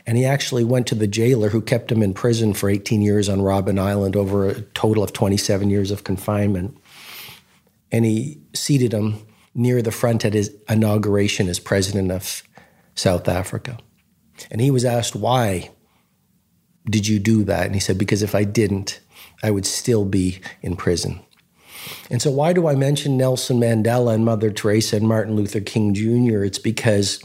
[0.06, 3.28] And he actually went to the jailer who kept him in prison for 18 years
[3.28, 6.76] on Robben Island over a total of 27 years of confinement.
[7.90, 9.16] And he seated him
[9.54, 12.42] near the front at his inauguration as president of
[12.94, 13.78] South Africa.
[14.50, 15.70] And he was asked, Why
[16.88, 17.66] did you do that?
[17.66, 19.00] And he said, Because if I didn't,
[19.42, 21.20] I would still be in prison.
[22.10, 25.94] And so, why do I mention Nelson Mandela and Mother Teresa and Martin Luther King
[25.94, 26.44] Jr.?
[26.44, 27.22] It's because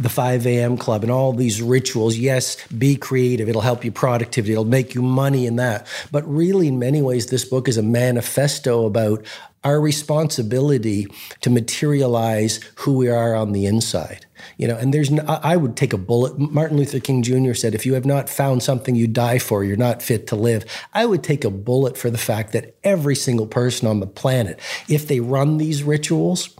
[0.00, 0.78] the 5 a.m.
[0.78, 2.16] club and all these rituals.
[2.16, 3.48] Yes, be creative.
[3.48, 4.52] It'll help you productivity.
[4.52, 5.86] It'll make you money in that.
[6.10, 9.24] But really, in many ways, this book is a manifesto about
[9.62, 11.06] our responsibility
[11.42, 14.24] to materialize who we are on the inside.
[14.56, 16.38] You know, and there's, no, I would take a bullet.
[16.38, 17.52] Martin Luther King Jr.
[17.52, 20.64] said, if you have not found something you die for, you're not fit to live.
[20.94, 24.58] I would take a bullet for the fact that every single person on the planet,
[24.88, 26.56] if they run these rituals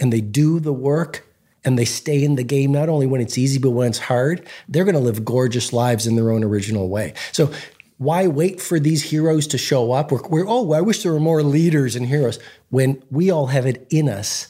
[0.00, 1.29] and they do the work,
[1.64, 4.46] and they stay in the game not only when it's easy but when it's hard
[4.68, 7.14] they're going to live gorgeous lives in their own original way.
[7.32, 7.52] So
[7.98, 10.10] why wait for these heroes to show up?
[10.10, 12.38] We're, we're oh i wish there were more leaders and heroes
[12.70, 14.48] when we all have it in us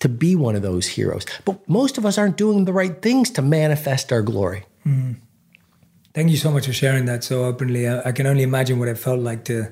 [0.00, 1.24] to be one of those heroes.
[1.44, 4.64] But most of us aren't doing the right things to manifest our glory.
[4.86, 5.16] Mm.
[6.14, 7.86] thank you so much for sharing that so openly.
[7.86, 9.70] I, I can only imagine what it felt like to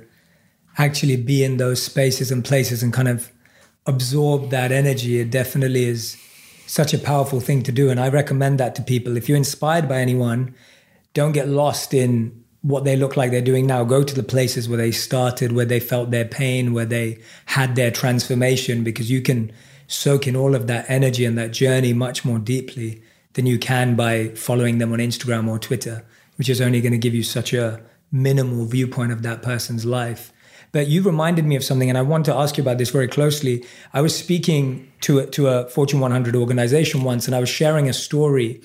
[0.77, 3.33] actually be in those spaces and places and kind of
[3.87, 5.19] absorb that energy.
[5.19, 6.19] It definitely is
[6.69, 7.89] such a powerful thing to do.
[7.91, 9.17] And I recommend that to people.
[9.17, 10.55] If you're inspired by anyone,
[11.15, 13.85] don't get lost in what they look like they're doing now.
[13.85, 17.75] Go to the places where they started, where they felt their pain, where they had
[17.75, 19.51] their transformation, because you can
[19.87, 23.03] soak in all of that energy and that journey much more deeply
[23.33, 26.05] than you can by following them on Instagram or Twitter,
[26.37, 27.81] which is only going to give you such a
[28.13, 30.33] minimal viewpoint of that person's life.
[30.73, 33.09] But you reminded me of something, and I want to ask you about this very
[33.09, 33.65] closely.
[33.93, 37.89] I was speaking to a, to a Fortune 100 organization once, and I was sharing
[37.89, 38.61] a story.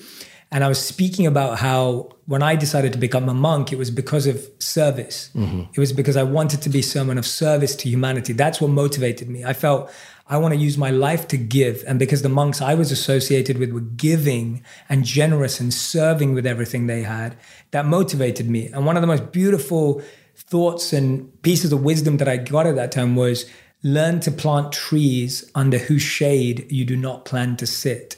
[0.50, 3.90] And I was speaking about how when I decided to become a monk, it was
[3.90, 5.30] because of service.
[5.34, 5.62] Mm-hmm.
[5.72, 8.32] It was because I wanted to be someone of service to humanity.
[8.34, 9.44] That's what motivated me.
[9.44, 9.90] I felt
[10.26, 11.84] I want to use my life to give.
[11.86, 16.46] And because the monks I was associated with were giving and generous and serving with
[16.46, 17.36] everything they had,
[17.72, 18.68] that motivated me.
[18.68, 20.02] And one of the most beautiful
[20.36, 23.48] thoughts and pieces of wisdom that I got at that time was
[23.82, 28.16] learn to plant trees under whose shade you do not plan to sit.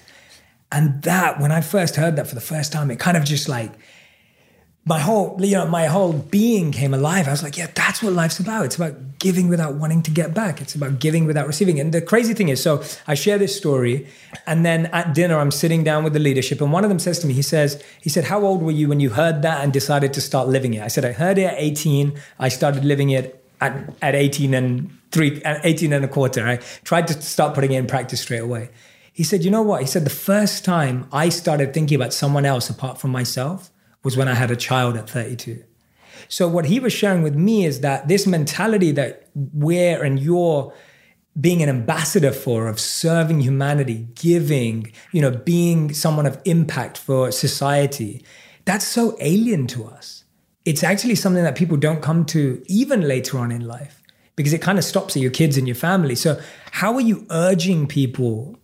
[0.72, 3.48] And that, when I first heard that for the first time, it kind of just
[3.48, 3.72] like
[4.88, 7.26] my whole, you know, my whole being came alive.
[7.26, 8.66] I was like, yeah, that's what life's about.
[8.66, 10.60] It's about giving without wanting to get back.
[10.60, 11.80] It's about giving without receiving.
[11.80, 14.06] And the crazy thing is, so I share this story,
[14.46, 17.18] and then at dinner, I'm sitting down with the leadership, and one of them says
[17.18, 19.72] to me, he says, he said, how old were you when you heard that and
[19.72, 20.82] decided to start living it?
[20.82, 22.16] I said, I heard it at 18.
[22.38, 26.46] I started living it at, at 18 and three, at 18 and a quarter.
[26.46, 28.70] I tried to start putting it in practice straight away.
[29.12, 29.80] He said, you know what?
[29.80, 33.72] He said, the first time I started thinking about someone else apart from myself
[34.06, 35.64] was when I had a child at 32.
[36.28, 40.72] So what he was sharing with me is that this mentality that we're and you're
[41.40, 47.32] being an ambassador for of serving humanity, giving, you know, being someone of impact for
[47.32, 48.24] society,
[48.64, 50.22] that's so alien to us.
[50.64, 54.00] It's actually something that people don't come to even later on in life
[54.36, 56.14] because it kind of stops at your kids and your family.
[56.14, 56.40] So
[56.70, 58.56] how are you urging people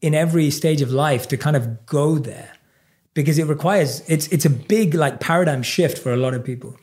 [0.00, 2.57] in every stage of life to kind of go there?
[3.18, 6.76] Because it requires it's it's a big like paradigm shift for a lot of people.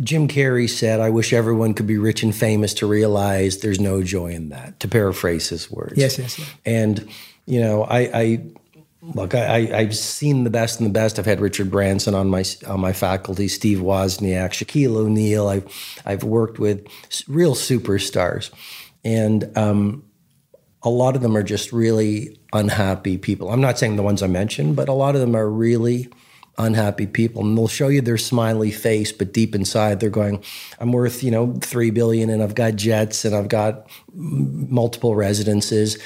[0.00, 4.02] Jim Carrey said, "I wish everyone could be rich and famous to realize there's no
[4.02, 5.92] joy in that." To paraphrase his words.
[5.98, 6.48] Yes, yes, yes.
[6.64, 7.06] And
[7.44, 8.46] you know, I, I
[9.02, 11.18] look, I, I've seen the best and the best.
[11.18, 15.46] I've had Richard Branson on my on my faculty, Steve Wozniak, Shaquille O'Neal.
[15.46, 16.86] I've I've worked with
[17.28, 18.50] real superstars,
[19.04, 20.05] and um,
[20.86, 23.50] a lot of them are just really unhappy people.
[23.50, 26.08] I'm not saying the ones I mentioned, but a lot of them are really
[26.58, 30.42] unhappy people and they'll show you their smiley face but deep inside they're going
[30.80, 35.98] i'm worth you know 3 billion and i've got jets and i've got multiple residences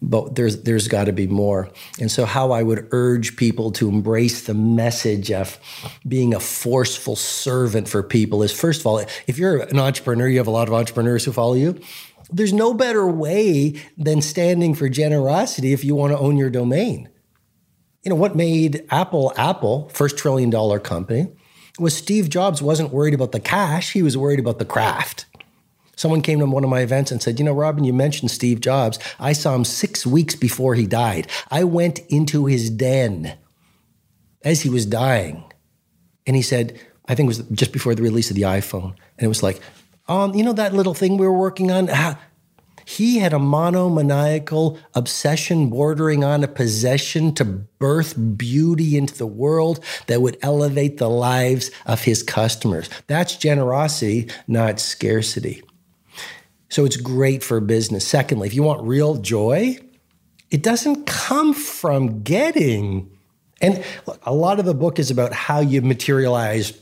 [0.00, 1.68] but there's there's got to be more
[2.00, 5.58] and so how i would urge people to embrace the message of
[6.06, 10.38] being a forceful servant for people is first of all if you're an entrepreneur you
[10.38, 11.78] have a lot of entrepreneurs who follow you
[12.30, 17.08] there's no better way than standing for generosity if you want to own your domain.
[18.02, 21.28] You know, what made Apple Apple, first trillion dollar company,
[21.78, 25.26] was Steve Jobs wasn't worried about the cash, he was worried about the craft.
[25.96, 28.60] Someone came to one of my events and said, You know, Robin, you mentioned Steve
[28.60, 29.00] Jobs.
[29.18, 31.26] I saw him six weeks before he died.
[31.50, 33.36] I went into his den
[34.44, 35.42] as he was dying.
[36.24, 38.94] And he said, I think it was just before the release of the iPhone.
[39.16, 39.60] And it was like,
[40.08, 41.88] um, you know that little thing we were working on?
[42.88, 49.84] He had a monomaniacal obsession bordering on a possession to birth beauty into the world
[50.06, 52.88] that would elevate the lives of his customers.
[53.06, 55.62] That's generosity, not scarcity.
[56.70, 58.06] So it's great for business.
[58.06, 59.76] Secondly, if you want real joy,
[60.50, 63.10] it doesn't come from getting.
[63.60, 63.84] And
[64.22, 66.72] a lot of the book is about how you materialize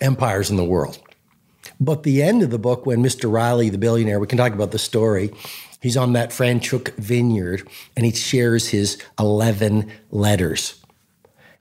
[0.00, 1.01] empires in the world.
[1.82, 3.30] But the end of the book, when Mr.
[3.30, 5.32] Riley, the billionaire, we can talk about the story,
[5.80, 10.80] he's on that Franschhoek vineyard and he shares his 11 letters.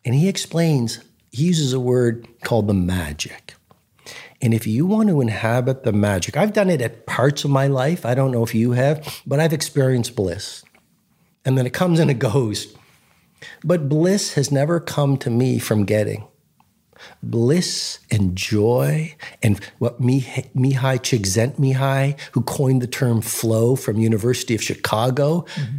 [0.05, 0.99] And he explains,
[1.31, 3.55] he uses a word called the magic.
[4.43, 7.65] And if you want to inhabit the magic, I've done it at parts of my
[7.65, 8.05] life.
[8.05, 10.63] I don't know if you have, but I've experienced bliss.
[11.43, 12.75] And then it comes and it goes.
[13.63, 15.83] But bliss has never come to me from
[17.23, 24.63] bliss and joy and what Mihaly Csikszentmihalyi, who coined the term flow from University of
[24.63, 25.77] Chicago, mm-hmm.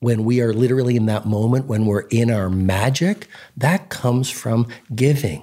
[0.00, 4.66] when we are literally in that moment, when we're in our magic, that comes from
[4.94, 5.42] giving.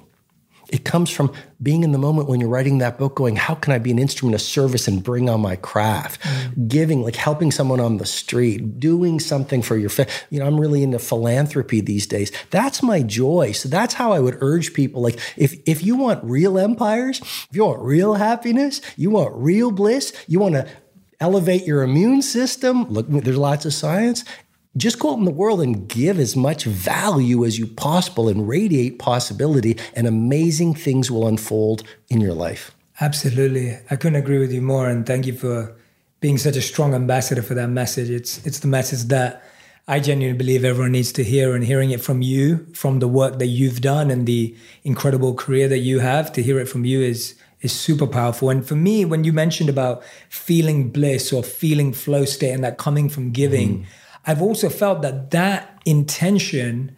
[0.74, 1.32] It comes from
[1.62, 4.00] being in the moment when you're writing that book, going, How can I be an
[4.00, 6.20] instrument of service and bring on my craft?
[6.22, 6.68] Mm.
[6.68, 10.12] Giving, like helping someone on the street, doing something for your family.
[10.32, 12.32] You know, I'm really into philanthropy these days.
[12.50, 13.52] That's my joy.
[13.52, 15.04] So that's how I would urge people.
[15.04, 19.70] Like, if, if you want real empires, if you want real happiness, you want real
[19.70, 20.68] bliss, you want to
[21.20, 22.84] elevate your immune system.
[22.90, 24.26] Look, there's lots of science
[24.76, 28.48] just go out in the world and give as much value as you possible and
[28.48, 34.52] radiate possibility and amazing things will unfold in your life absolutely i couldn't agree with
[34.52, 35.76] you more and thank you for
[36.20, 39.44] being such a strong ambassador for that message it's it's the message that
[39.88, 43.40] i genuinely believe everyone needs to hear and hearing it from you from the work
[43.40, 47.02] that you've done and the incredible career that you have to hear it from you
[47.02, 48.50] is is super powerful.
[48.50, 52.78] And for me, when you mentioned about feeling bliss or feeling flow state and that
[52.78, 53.86] coming from giving, mm.
[54.26, 56.96] I've also felt that that intention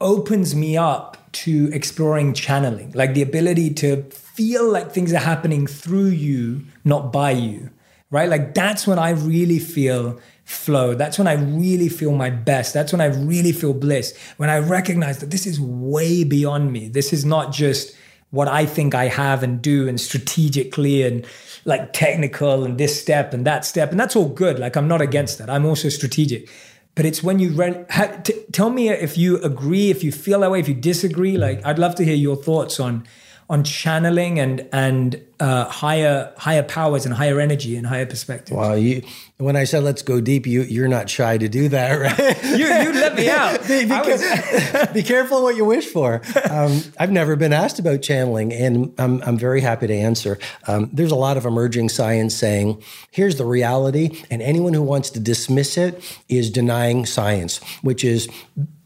[0.00, 5.66] opens me up to exploring channeling, like the ability to feel like things are happening
[5.66, 7.70] through you, not by you,
[8.10, 8.28] right?
[8.28, 10.94] Like that's when I really feel flow.
[10.94, 12.74] That's when I really feel my best.
[12.74, 14.16] That's when I really feel bliss.
[14.36, 16.88] When I recognize that this is way beyond me.
[16.88, 17.96] This is not just
[18.30, 21.24] what I think I have and do and strategically and
[21.64, 23.90] like technical and this step and that step.
[23.90, 24.58] And that's all good.
[24.58, 25.48] Like I'm not against that.
[25.48, 26.48] I'm also strategic.
[26.94, 30.40] But it's when you re- ha- t- tell me if you agree, if you feel
[30.40, 31.36] that way, if you disagree.
[31.36, 33.06] Like I'd love to hear your thoughts on
[33.48, 38.56] on channeling and and uh, higher higher powers and higher energy and higher perspective.
[38.56, 39.02] Wow, you
[39.36, 42.44] when I said let's go deep, you you're not shy to do that, right?
[42.44, 43.60] you you let me out.
[43.68, 44.88] be, be, was...
[44.92, 46.22] be, careful what you wish for.
[46.50, 50.38] Um, I've never been asked about channeling, and I'm I'm very happy to answer.
[50.66, 55.10] Um, there's a lot of emerging science saying here's the reality, and anyone who wants
[55.10, 58.28] to dismiss it is denying science, which is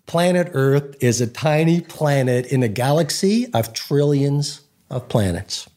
[0.08, 5.68] Planet Earth is a tiny planet in a galaxy of trillions of planets.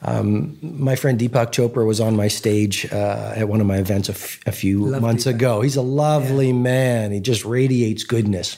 [0.00, 4.08] Um, my friend Deepak Chopra was on my stage uh, at one of my events
[4.08, 5.34] a, f- a few Love months Deepak.
[5.34, 5.60] ago.
[5.60, 6.54] He's a lovely yeah.
[6.54, 7.12] man.
[7.12, 8.56] He just radiates goodness.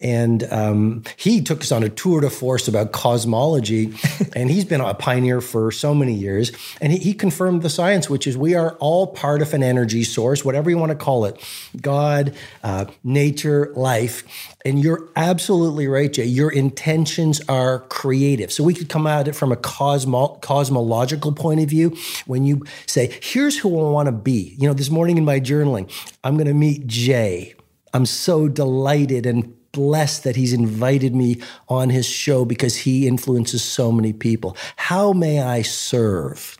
[0.00, 3.94] And um, he took us on a tour de force about cosmology.
[4.36, 6.52] and he's been a pioneer for so many years.
[6.80, 10.04] And he, he confirmed the science, which is we are all part of an energy
[10.04, 11.42] source, whatever you want to call it
[11.80, 14.22] God, uh, nature, life.
[14.64, 16.24] And you're absolutely right, Jay.
[16.24, 18.52] Your intentions are creative.
[18.52, 21.96] So we could come at it from a cosmo- cosmological point of view.
[22.26, 24.54] When you say, here's who I want to be.
[24.58, 25.90] You know, this morning in my journaling,
[26.22, 27.54] I'm going to meet Jay.
[27.94, 33.62] I'm so delighted and blessed that he's invited me on his show because he influences
[33.62, 34.56] so many people.
[34.76, 36.56] How may I serve?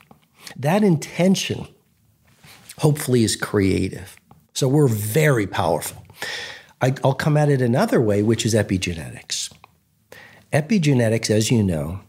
[0.56, 1.66] That intention,
[2.78, 4.16] hopefully, is creative.
[4.54, 6.04] So we're very powerful.
[6.80, 9.52] I, will come at it another way, which is epigenetics.
[10.52, 12.00] Epigenetics, as you know,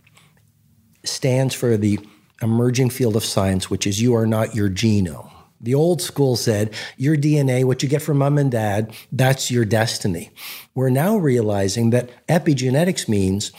[1.03, 1.99] stands for the
[2.41, 5.31] emerging field of science, which is you are not your genome.
[5.61, 9.65] The old school said, your DNA, what you get from mom and dad, that's your
[9.65, 10.31] destiny.
[10.73, 13.51] We're now realizing that epigenetics means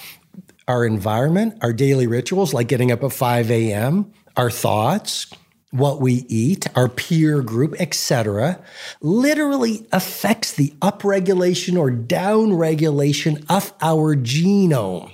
[0.67, 5.27] our environment, our daily rituals, like getting up at 5 a.m., our thoughts,
[5.71, 8.63] what we eat, our peer group, etc.,
[9.01, 15.13] literally affects the upregulation or downregulation of our genome.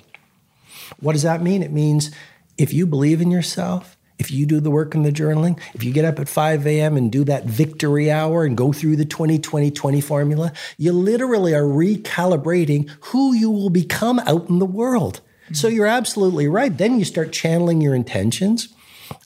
[0.99, 1.61] What does that mean?
[1.61, 2.11] It means
[2.57, 5.93] if you believe in yourself, if you do the work in the journaling, if you
[5.93, 6.97] get up at 5 a.m.
[6.97, 11.53] and do that victory hour and go through the 20 20 20 formula, you literally
[11.53, 15.21] are recalibrating who you will become out in the world.
[15.45, 15.53] Mm-hmm.
[15.53, 16.75] So you're absolutely right.
[16.75, 18.69] Then you start channeling your intentions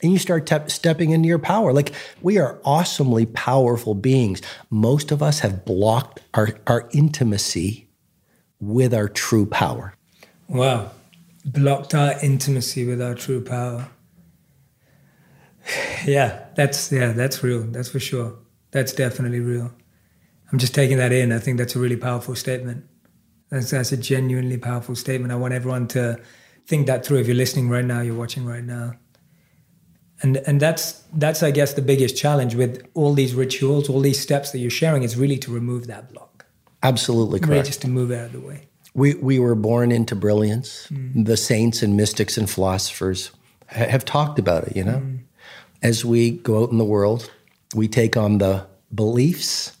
[0.02, 1.72] and you start te- stepping into your power.
[1.72, 4.42] Like we are awesomely powerful beings.
[4.70, 7.88] Most of us have blocked our, our intimacy
[8.60, 9.94] with our true power.
[10.48, 10.90] Wow.
[11.44, 13.88] Blocked our intimacy with our true power.
[16.06, 17.62] Yeah, that's yeah, that's real.
[17.62, 18.36] That's for sure.
[18.70, 19.72] That's definitely real.
[20.50, 21.32] I'm just taking that in.
[21.32, 22.84] I think that's a really powerful statement.
[23.50, 25.32] That's that's a genuinely powerful statement.
[25.32, 26.20] I want everyone to
[26.66, 27.18] think that through.
[27.18, 28.94] If you're listening right now, you're watching right now.
[30.22, 34.20] And and that's that's I guess the biggest challenge with all these rituals, all these
[34.20, 36.46] steps that you're sharing is really to remove that block.
[36.82, 37.50] Absolutely correct.
[37.50, 38.68] Really just to move it out of the way.
[38.94, 40.86] We we were born into brilliance.
[40.90, 41.26] Mm.
[41.26, 43.32] The saints and mystics and philosophers
[43.66, 44.98] have talked about it, you know.
[44.98, 45.20] Mm
[45.82, 47.30] as we go out in the world,
[47.74, 49.76] we take on the beliefs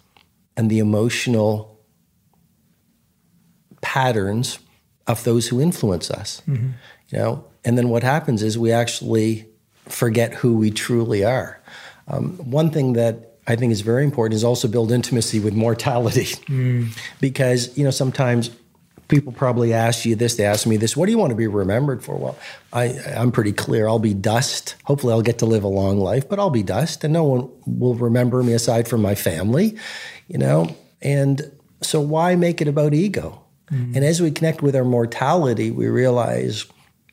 [0.56, 1.78] and the emotional
[3.80, 4.58] patterns
[5.06, 6.42] of those who influence us.
[6.48, 6.70] Mm-hmm.
[7.08, 9.46] You know, and then what happens is we actually
[9.88, 11.60] forget who we truly are.
[12.08, 16.36] Um, one thing that I think is very important is also build intimacy with mortality,
[16.46, 16.88] mm.
[17.20, 18.50] because you know sometimes
[19.12, 20.36] people probably ask you this.
[20.36, 20.96] They ask me this.
[20.96, 22.16] What do you want to be remembered for?
[22.16, 22.38] Well,
[22.72, 23.86] I, I'm pretty clear.
[23.86, 24.74] I'll be dust.
[24.84, 27.50] Hopefully, I'll get to live a long life, but I'll be dust, and no one
[27.66, 29.76] will remember me aside from my family.
[30.28, 31.52] You know, and
[31.82, 33.44] so why make it about ego?
[33.70, 33.96] Mm-hmm.
[33.96, 36.64] And as we connect with our mortality, we realize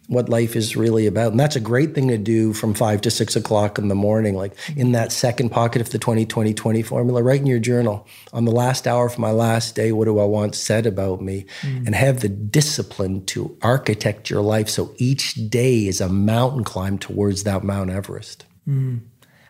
[0.10, 1.32] what life is really about.
[1.32, 4.36] And that's a great thing to do from five to six o'clock in the morning,
[4.36, 8.08] like in that second pocket of the 20 20 20 formula, write in your journal
[8.34, 11.46] on the last hour of my last day, what do I want said about me?
[11.62, 11.86] Mm.
[11.86, 16.98] And have the discipline to architect your life so each day is a mountain climb
[16.98, 18.48] towards that Mount Everest.
[18.68, 19.02] Mm.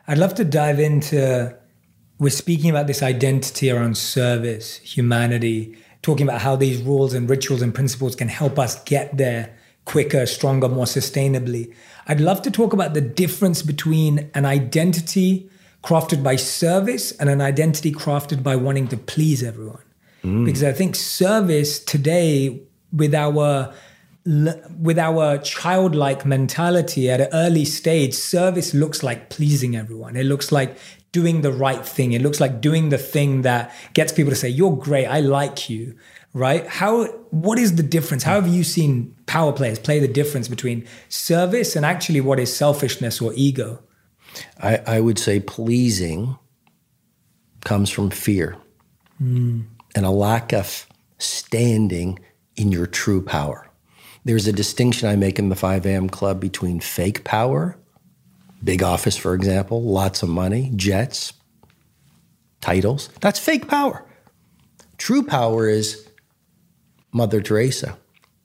[0.10, 1.58] I'd love to dive into,
[2.18, 7.62] we're speaking about this identity around service, humanity, talking about how these rules and rituals
[7.62, 9.56] and principles can help us get there
[9.90, 11.74] quicker, stronger, more sustainably.
[12.06, 15.50] I'd love to talk about the difference between an identity
[15.84, 19.82] crafted by service and an identity crafted by wanting to please everyone.
[20.24, 20.46] Mm.
[20.46, 22.62] Because I think service today,
[22.94, 23.74] with our
[24.80, 30.16] with our childlike mentality at an early stage, service looks like pleasing everyone.
[30.16, 30.78] It looks like
[31.12, 32.12] doing the right thing.
[32.12, 35.68] It looks like doing the thing that gets people to say, You're great, I like
[35.68, 35.96] you
[36.34, 36.68] right?
[36.68, 38.24] How what is the difference?
[38.24, 42.56] How have you seen power players play the difference between service and actually what is
[42.56, 43.82] selfishness or ego?
[44.62, 46.38] I, I would say pleasing
[47.66, 48.56] comes from fear
[49.22, 49.66] mm.
[49.96, 52.20] and a lack of standing
[52.56, 53.70] in your true power.
[54.26, 56.10] There's a distinction I make in the 5 a.m.
[56.10, 57.78] club between fake power,
[58.64, 61.34] big office, for example, lots of money, jets,
[62.62, 63.10] titles.
[63.22, 64.06] That's fake power.
[64.98, 66.09] True power is
[67.12, 67.98] Mother Teresa,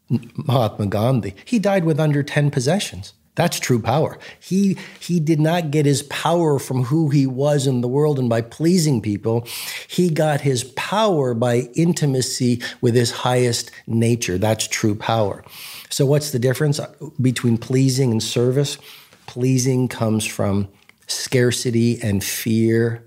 [0.09, 1.35] Mahatma Gandhi.
[1.45, 3.15] He died with under 10 possessions.
[3.37, 4.17] That's true power.
[4.39, 8.29] He, he did not get his power from who he was in the world and
[8.29, 9.47] by pleasing people.
[9.89, 14.39] He got his power by intimacy with his highest nature.
[14.39, 15.45] That's true power.
[15.91, 18.79] So, what's the difference uh, between pleasing and service?
[19.27, 20.69] Pleasing comes from
[21.09, 23.05] scarcity and fear,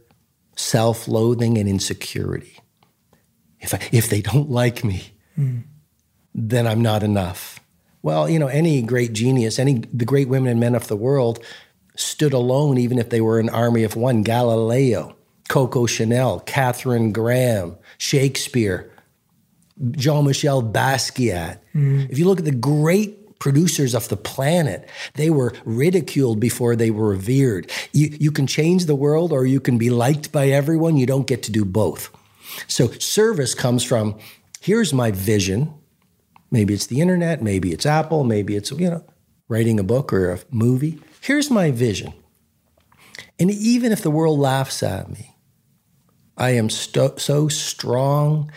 [0.58, 2.60] self loathing and insecurity.
[3.62, 5.64] If, I, if they don't like me, mm.
[6.34, 7.60] then I'm not enough.
[8.02, 11.44] Well, you know, any great genius, any the great women and men of the world
[11.96, 14.22] stood alone, even if they were an army of one.
[14.22, 15.16] Galileo,
[15.50, 18.92] Coco Chanel, Katharine Graham, Shakespeare,
[19.92, 21.60] Jean Michel Basquiat.
[21.76, 22.10] Mm.
[22.10, 26.92] If you look at the great producers of the planet, they were ridiculed before they
[26.92, 27.72] were revered.
[27.94, 30.98] You, you can change the world or you can be liked by everyone.
[30.98, 32.10] You don't get to do both.
[32.68, 34.18] So service comes from
[34.68, 35.74] here's my vision.
[36.52, 39.06] Maybe it's the internet, maybe it's Apple, maybe it's, you know,
[39.48, 41.00] writing a book or a movie.
[41.22, 42.12] Here's my vision.
[43.40, 45.38] And even if the world laughs at me,
[46.38, 48.52] I am so strong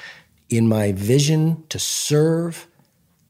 [0.49, 2.67] in my vision to serve,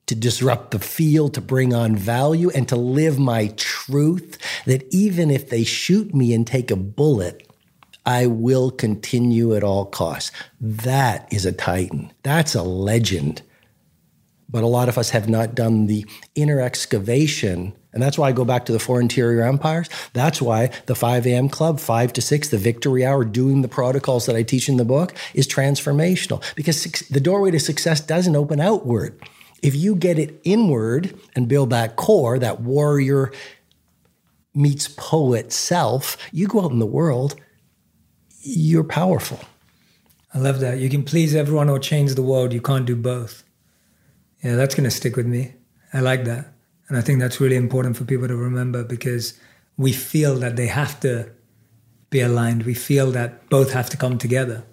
[0.07, 5.31] to disrupt the field, to bring on value, and to live my truth that even
[5.31, 7.47] if they shoot me and take a bullet,
[8.07, 10.33] I will continue at all costs.
[10.61, 12.13] That is a titan.
[12.23, 13.43] That's a legend.
[14.49, 17.73] But a lot of us have not done the inner excavation.
[17.93, 19.89] And that's why I go back to the four interior empires.
[20.13, 21.49] That's why the 5 a.m.
[21.49, 24.85] club, 5 to 6, the victory hour, doing the protocols that I teach in the
[24.85, 29.21] book is transformational because the doorway to success doesn't open outward.
[29.63, 33.33] If you get it inward and build that core, that warrior
[34.55, 37.37] meets poet self, you go out in the world,
[38.41, 39.41] you're powerful.
[40.33, 40.79] I love that.
[40.79, 42.53] You can please everyone or change the world.
[42.53, 43.43] You can't do both.
[44.43, 45.55] Yeah, that's going to stick with me.
[45.93, 46.53] I like that.
[46.89, 49.39] And I think that's really important for people to remember because
[49.77, 51.31] we feel that they have to
[52.11, 52.65] be aligned.
[52.65, 54.65] We feel that both have to come together.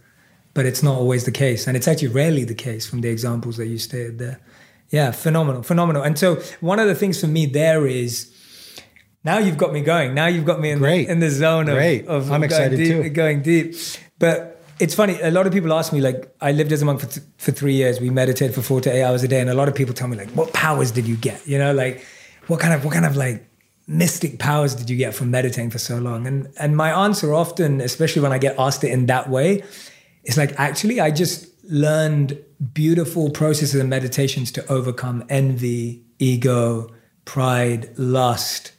[0.53, 1.67] But it's not always the case.
[1.67, 4.39] And it's actually rarely the case from the examples that you stated there.
[4.89, 6.01] Yeah, phenomenal, phenomenal.
[6.01, 8.33] And so one of the things for me there is
[9.27, 10.13] now you've got me going.
[10.13, 11.09] Now you've got me in, Great.
[11.09, 12.07] in the zone of, Great.
[12.07, 13.09] of I'm excited deep, too.
[13.09, 13.75] going deep.
[14.19, 15.19] But it's funny.
[15.21, 17.51] A lot of people ask me, like, I lived as a monk for, th- for
[17.51, 17.99] three years.
[17.99, 19.41] We meditated for four to eight hours a day.
[19.41, 21.45] And a lot of people tell me, like, what powers did you get?
[21.45, 22.05] You know, like,
[22.47, 23.45] what kind of, what kind of like
[23.85, 26.25] mystic powers did you get from meditating for so long?
[26.25, 29.61] And, and my answer often, especially when I get asked it in that way,
[30.23, 32.37] is like, actually, I just learned
[32.73, 36.89] beautiful processes and meditations to overcome envy, ego,
[37.25, 38.71] pride, lust,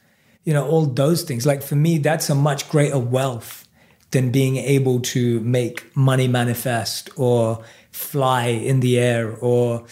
[0.48, 1.44] you know, all those things.
[1.44, 3.68] Like for me, that's a much greater wealth
[4.12, 9.84] than being able to make money manifest or fly in the air or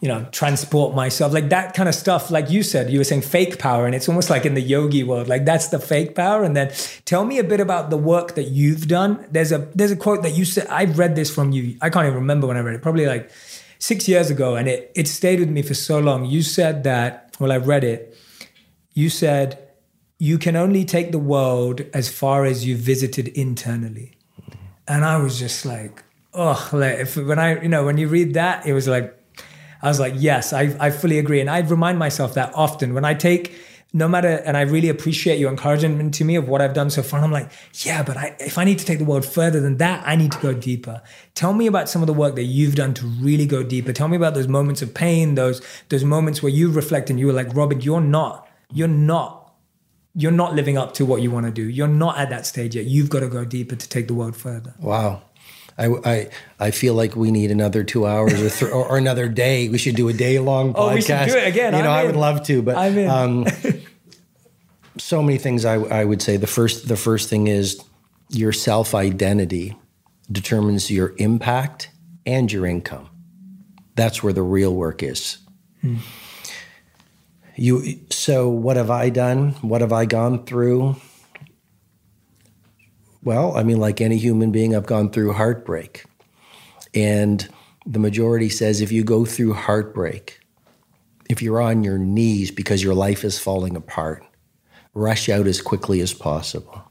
[0.00, 1.34] you know transport myself.
[1.34, 4.08] Like that kind of stuff like you said you were saying fake power and it's
[4.08, 6.42] almost like in the yogi world like that's the fake power.
[6.42, 6.72] And then
[7.04, 9.26] tell me a bit about the work that you've done.
[9.30, 12.06] There's a there's a quote that you said i've read this from you i can't
[12.06, 13.30] even remember when i read it probably like
[13.78, 16.24] six years ago and it it stayed with me for so long.
[16.24, 18.16] You said that well i read it.
[18.94, 19.67] You said
[20.18, 24.12] you can only take the world as far as you've visited internally.
[24.86, 26.02] And I was just like,
[26.34, 29.14] oh, like if, when I, you know, when you read that, it was like,
[29.80, 31.40] I was like, yes, I, I fully agree.
[31.40, 33.54] And I remind myself that often when I take,
[33.92, 37.02] no matter, and I really appreciate your encouragement to me of what I've done so
[37.02, 37.20] far.
[37.20, 37.50] I'm like,
[37.84, 40.32] yeah, but I, if I need to take the world further than that, I need
[40.32, 41.00] to go deeper.
[41.34, 43.92] Tell me about some of the work that you've done to really go deeper.
[43.92, 47.28] Tell me about those moments of pain, those those moments where you reflect and you
[47.28, 49.37] were like, Robert, you're not, you're not
[50.18, 51.62] you're not living up to what you want to do.
[51.62, 52.86] You're not at that stage yet.
[52.86, 54.74] You've got to go deeper to take the world further.
[54.80, 55.22] Wow.
[55.78, 59.68] I, I, I feel like we need another two hours or, th- or, another day.
[59.68, 60.76] We should do a day long podcast.
[60.76, 61.72] Oh, we should do it again.
[61.72, 63.46] You know, i would love to, but I um,
[64.98, 66.36] so many things I, I would say.
[66.36, 67.80] The first, the first thing is
[68.28, 69.76] your self identity
[70.32, 71.90] determines your impact
[72.26, 73.08] and your income.
[73.94, 75.38] That's where the real work is.
[75.80, 75.98] Hmm
[77.58, 79.50] you so what have i done?
[79.62, 80.96] What have i gone through?
[83.22, 86.04] Well i mean like any human being i've gone through heartbreak.
[86.94, 87.46] And
[87.84, 90.40] the majority says if you go through heartbreak
[91.28, 94.24] if you're on your knees because your life is falling apart
[94.94, 96.82] rush out as quickly as possible.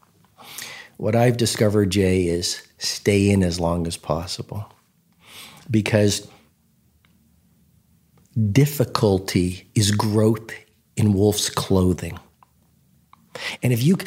[0.97, 4.71] What i've discovered jay is stay in as long as possible.
[5.69, 6.27] Because
[8.51, 10.51] difficulty is growth
[10.95, 12.19] in wolf's clothing.
[13.61, 13.97] And if you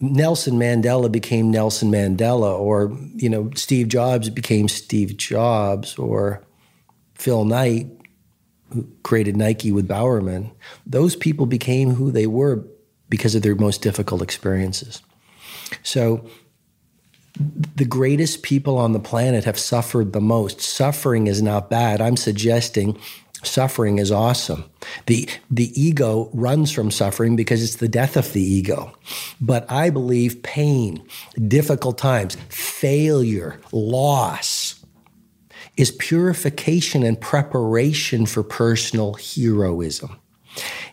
[0.00, 6.42] Nelson Mandela became Nelson Mandela, or you know Steve Jobs became Steve Jobs, or
[7.14, 7.86] Phil Knight,
[8.72, 10.50] who created Nike with Bowerman,
[10.86, 12.64] those people became who they were
[13.08, 15.00] because of their most difficult experiences.
[15.82, 16.28] So
[17.76, 20.60] the greatest people on the planet have suffered the most.
[20.60, 22.00] Suffering is not bad.
[22.00, 22.98] I'm suggesting
[23.46, 24.64] suffering is awesome.
[25.06, 28.92] The, the ego runs from suffering because it's the death of the ego.
[29.40, 31.06] But I believe pain,
[31.48, 34.84] difficult times, failure, loss
[35.76, 40.18] is purification and preparation for personal heroism.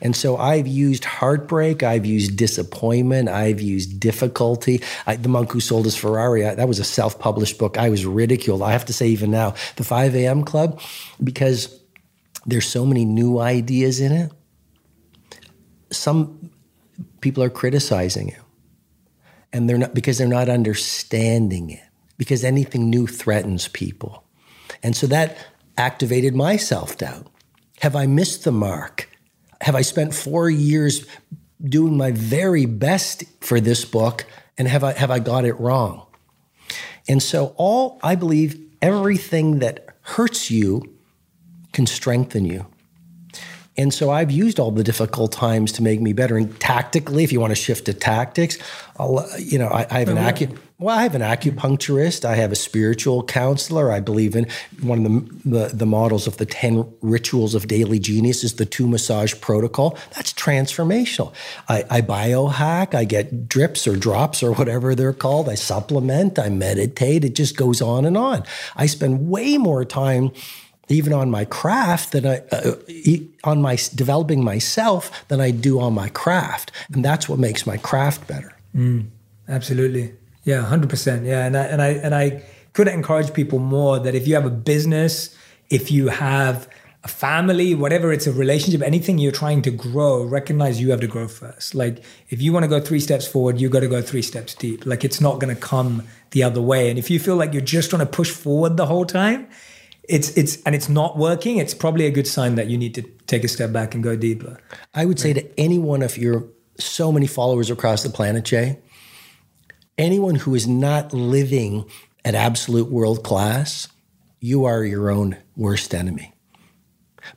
[0.02, 4.82] And so I've used heartbreak, I've used disappointment, I've used difficulty.
[5.06, 7.78] I, the Monk Who Sold His Ferrari, I, that was a self published book.
[7.78, 8.64] I was ridiculed.
[8.64, 10.44] I have to say, even now, the 5 a.m.
[10.44, 10.82] Club,
[11.24, 11.80] because
[12.46, 14.32] there's so many new ideas in it.
[15.92, 16.52] Some
[17.20, 18.40] people are criticizing it.
[19.54, 21.84] And they're not because they're not understanding it.
[22.18, 24.24] Because anything new threatens people.
[24.84, 25.38] And so that
[25.78, 27.28] activated my self-doubt.
[27.80, 29.10] Have I missed the mark?
[29.62, 31.06] Have I spent 4 years
[31.64, 34.26] doing my very best for this book
[34.58, 36.08] and have I have I got it wrong?
[37.08, 40.91] And so all I believe everything that hurts you
[41.72, 42.66] can strengthen you.
[43.78, 46.36] And so I've used all the difficult times to make me better.
[46.36, 48.58] And tactically, if you want to shift to tactics,
[49.00, 52.26] I'll, you know, I, I have an oh, acu- well, I have an acupuncturist.
[52.26, 53.90] I have a spiritual counselor.
[53.90, 54.48] I believe in
[54.82, 58.66] one of the, the, the models of the 10 rituals of daily genius is the
[58.66, 59.98] two massage protocol.
[60.16, 61.34] That's transformational.
[61.70, 62.94] I, I biohack.
[62.94, 65.48] I get drips or drops or whatever they're called.
[65.48, 66.38] I supplement.
[66.38, 67.24] I meditate.
[67.24, 68.44] It just goes on and on.
[68.76, 70.32] I spend way more time
[70.92, 72.76] even on my craft than I uh,
[73.44, 77.78] on my developing myself than I do on my craft, and that's what makes my
[77.78, 78.54] craft better.
[78.76, 79.08] Mm,
[79.48, 80.14] absolutely,
[80.44, 84.16] yeah, hundred percent, yeah, and I, and I and I couldn't encourage people more that
[84.16, 85.36] if you have a business,
[85.70, 86.68] if you have
[87.04, 91.08] a family, whatever it's a relationship, anything you're trying to grow, recognize you have to
[91.08, 91.74] grow first.
[91.74, 94.54] Like if you want to go three steps forward, you got to go three steps
[94.54, 94.86] deep.
[94.86, 96.90] Like it's not going to come the other way.
[96.90, 99.48] And if you feel like you're just trying to push forward the whole time,
[100.12, 103.02] it's it's and it's not working, it's probably a good sign that you need to
[103.28, 104.58] take a step back and go deeper.
[104.94, 106.46] I would say to anyone if you're
[106.78, 108.80] so many followers across the planet, Jay,
[109.98, 111.86] anyone who is not living
[112.26, 113.88] at absolute world class,
[114.42, 116.34] you are your own worst enemy.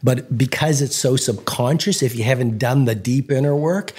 [0.02, 3.92] But because it's so subconscious, if you haven't done the deep inner work,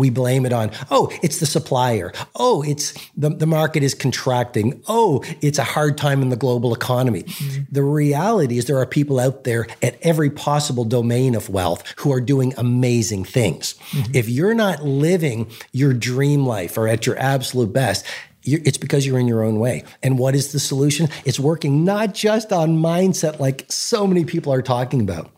[0.00, 2.12] we blame it on, oh, it's the supplier.
[2.34, 4.82] Oh, it's the, the market is contracting.
[4.88, 7.22] Oh, it's a hard time in the global economy.
[7.22, 7.62] Mm-hmm.
[7.70, 12.12] The reality is there are people out there at every possible domain of wealth who
[12.12, 13.74] are doing amazing things.
[13.90, 14.16] Mm-hmm.
[14.16, 18.04] If you're not living your dream life or at your absolute best,
[18.42, 19.84] it's because you're in your own way.
[20.02, 21.08] And what is the solution?
[21.26, 25.30] It's working not just on mindset, like so many people are talking about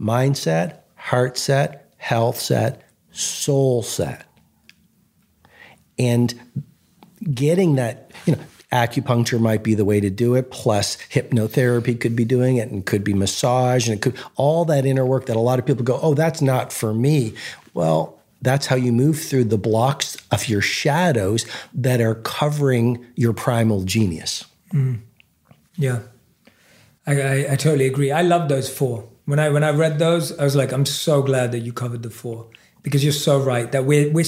[0.00, 2.83] mindset, heart set, health set,
[3.14, 4.26] soul set.
[5.98, 6.34] And
[7.32, 8.42] getting that, you know,
[8.72, 12.84] acupuncture might be the way to do it plus hypnotherapy could be doing it and
[12.84, 15.84] could be massage and it could all that inner work that a lot of people
[15.84, 17.32] go oh that's not for me
[17.72, 23.32] well that's how you move through the blocks of your shadows that are covering your
[23.32, 24.44] primal genius.
[24.72, 25.00] Mm.
[25.76, 26.00] Yeah,
[27.06, 28.12] I, I, I, totally agree.
[28.12, 29.08] I love those four.
[29.24, 32.02] When I when I read those, I was like, I'm so glad that you covered
[32.02, 32.46] the four
[32.84, 34.24] because you're so right that we're, we're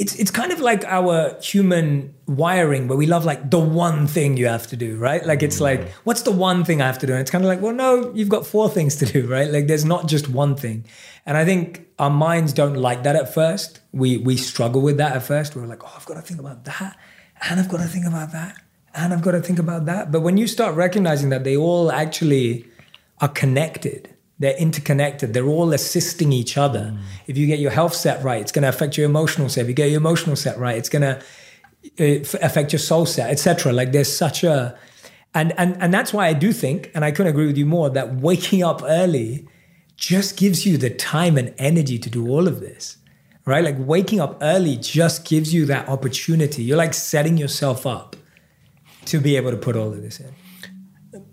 [0.00, 4.36] it's it's kind of like our human wiring where we love like the one thing
[4.36, 5.24] you have to do, right?
[5.24, 5.90] Like it's like, mm.
[6.04, 7.12] what's the one thing I have to do?
[7.12, 9.50] And it's kind of like, well, no, you've got four things to do, right?
[9.50, 10.86] Like there's not just one thing.
[11.26, 13.80] And I think our minds don't like that at first.
[13.92, 15.54] We we struggle with that at first.
[15.54, 16.96] We're like, oh, I've got to think about that,
[17.48, 18.56] and I've got to think about that,
[18.94, 20.10] and I've got to think about that.
[20.10, 22.66] But when you start recognizing that they all actually
[23.20, 24.09] are connected,
[24.40, 25.34] they're interconnected.
[25.34, 26.92] They're all assisting each other.
[26.94, 26.98] Mm.
[27.26, 29.62] If you get your health set right, it's going to affect your emotional set.
[29.62, 31.18] If you get your emotional set right, it's going to
[32.00, 33.72] uh, affect your soul set, etc.
[33.72, 34.76] Like there's such a
[35.32, 37.90] and and and that's why I do think, and I couldn't agree with you more,
[37.90, 39.46] that waking up early
[39.96, 42.96] just gives you the time and energy to do all of this.
[43.44, 43.62] Right?
[43.62, 46.62] Like waking up early just gives you that opportunity.
[46.62, 48.16] You're like setting yourself up
[49.04, 50.34] to be able to put all of this in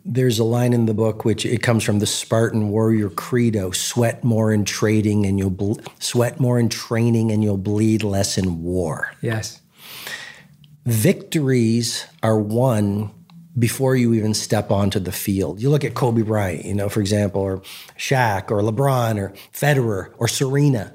[0.06, 4.24] there's a line in the book which it comes from the Spartan warrior credo: sweat
[4.24, 8.64] more in trading and you'll ble- sweat more in training and you'll bleed less in
[8.64, 9.12] war.
[9.22, 9.62] Yes.
[10.86, 13.12] Victories are won
[13.60, 15.62] before you even step onto the field.
[15.62, 17.58] You look at Kobe Bryant, you know, for example, or
[17.98, 20.94] Shaq or LeBron or Federer or Serena.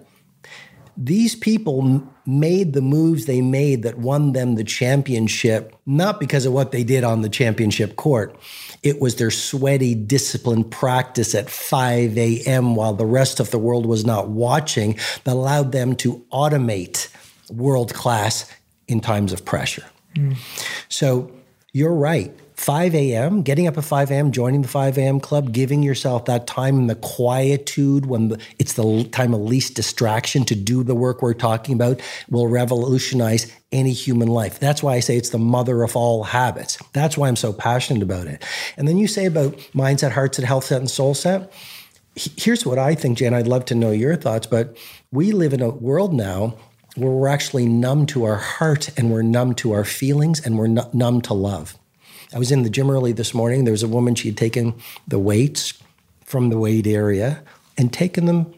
[0.96, 6.52] These people made the moves they made that won them the championship, not because of
[6.52, 8.38] what they did on the championship court.
[8.82, 12.74] It was their sweaty, disciplined practice at 5 a.m.
[12.74, 17.08] while the rest of the world was not watching that allowed them to automate
[17.48, 18.50] world class
[18.88, 19.84] in times of pressure.
[20.16, 20.36] Mm.
[20.88, 21.30] So
[21.72, 22.34] you're right.
[22.62, 25.18] 5 a.m., getting up at 5 a.m., joining the 5 a.m.
[25.18, 29.74] club, giving yourself that time and the quietude when the, it's the time of least
[29.74, 32.00] distraction to do the work we're talking about
[32.30, 34.60] will revolutionize any human life.
[34.60, 36.78] That's why I say it's the mother of all habits.
[36.92, 38.44] That's why I'm so passionate about it.
[38.76, 41.52] And then you say about mindset, heart set, health set, and soul set.
[42.14, 43.26] Here's what I think, Jay.
[43.26, 44.76] I'd love to know your thoughts, but
[45.10, 46.54] we live in a world now
[46.94, 50.68] where we're actually numb to our heart and we're numb to our feelings and we're
[50.68, 51.76] numb to love.
[52.34, 53.64] I was in the gym early this morning.
[53.64, 54.74] There was a woman, she had taken
[55.06, 55.74] the weights
[56.24, 57.42] from the weight area
[57.76, 58.54] and taken them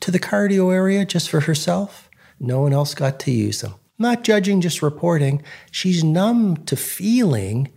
[0.00, 2.08] to the cardio area just for herself.
[2.38, 3.74] No one else got to use them.
[3.98, 5.42] Not judging, just reporting.
[5.70, 7.72] She's numb to feeling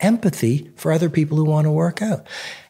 [0.00, 2.26] empathy for other people who want to work out.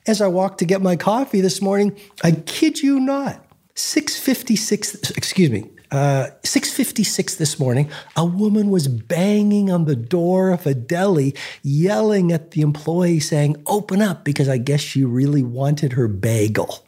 [0.07, 3.45] As I walked to get my coffee this morning, I kid you not,
[3.75, 10.66] 656, excuse me, uh, 6.56 this morning, a woman was banging on the door of
[10.66, 15.95] a deli, yelling at the employee saying, open up, because I guess she really wanted
[15.95, 16.86] her bagel.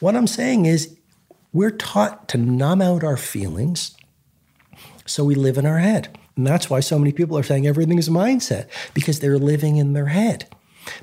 [0.00, 0.96] What I'm saying is,
[1.52, 3.94] we're taught to numb out our feelings,
[5.04, 6.18] so we live in our head.
[6.34, 9.92] And that's why so many people are saying everything is mindset, because they're living in
[9.92, 10.48] their head.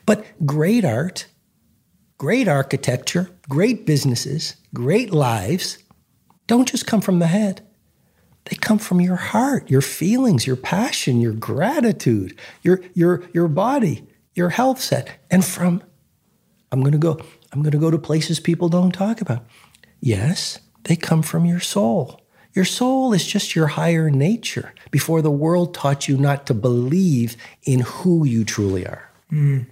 [0.08, 1.28] But great art,
[2.18, 5.78] great architecture, great businesses, great lives
[6.50, 7.62] don't just come from the head.
[8.46, 14.08] They come from your heart, your feelings, your passion, your gratitude, your, your, your body,
[14.34, 15.84] your health set, and from
[16.72, 17.20] I'm going to go
[17.52, 19.44] I'm going to go to places people don't talk about.
[20.02, 22.22] Yes, they come from your soul.
[22.54, 27.38] Your soul is just your higher nature before the world taught you not to believe
[27.64, 29.12] in who you truly are.
[29.32, 29.68] Mm.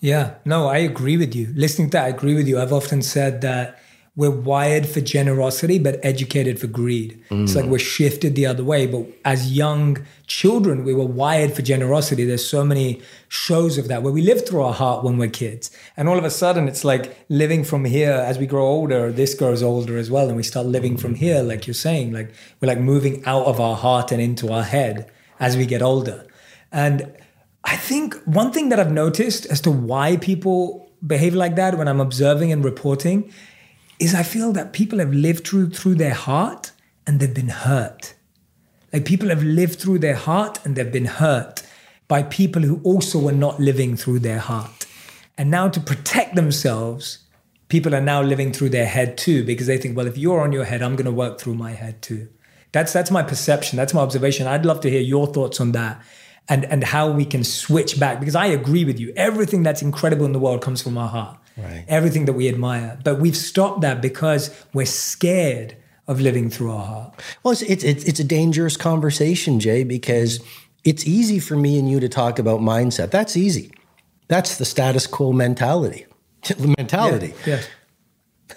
[0.00, 1.52] Yeah, no, I agree with you.
[1.54, 2.60] Listening to that, I agree with you.
[2.60, 3.80] I've often said that
[4.16, 7.22] we're wired for generosity but educated for greed.
[7.30, 7.44] Mm.
[7.44, 11.62] it's like we're shifted the other way but as young children we were wired for
[11.62, 12.24] generosity.
[12.24, 15.70] There's so many shows of that where we live through our heart when we're kids.
[15.96, 19.34] And all of a sudden it's like living from here as we grow older this
[19.34, 22.68] grows older as well and we start living from here like you're saying like we're
[22.68, 26.26] like moving out of our heart and into our head as we get older.
[26.72, 27.12] And
[27.64, 31.88] i think one thing that i've noticed as to why people behave like that when
[31.88, 33.32] i'm observing and reporting
[34.00, 36.72] is I feel that people have lived through through their heart
[37.06, 38.14] and they've been hurt.
[38.92, 41.62] Like people have lived through their heart and they've been hurt
[42.08, 44.86] by people who also were not living through their heart.
[45.38, 47.20] And now to protect themselves,
[47.68, 50.52] people are now living through their head too because they think, well, if you're on
[50.52, 52.28] your head, I'm going to work through my head too.
[52.72, 53.76] That's that's my perception.
[53.76, 54.46] That's my observation.
[54.46, 56.02] I'd love to hear your thoughts on that
[56.48, 59.12] and and how we can switch back because I agree with you.
[59.16, 61.84] Everything that's incredible in the world comes from our heart right.
[61.88, 62.98] everything that we admire.
[63.02, 65.76] But we've stopped that because we're scared
[66.06, 67.20] of living through our heart.
[67.42, 70.40] Well, it's, it's, it's a dangerous conversation, Jay, because
[70.84, 73.10] it's easy for me and you to talk about mindset.
[73.10, 73.72] That's easy.
[74.28, 76.06] That's the status quo mentality.
[76.58, 77.34] mentality.
[77.46, 77.62] Yeah.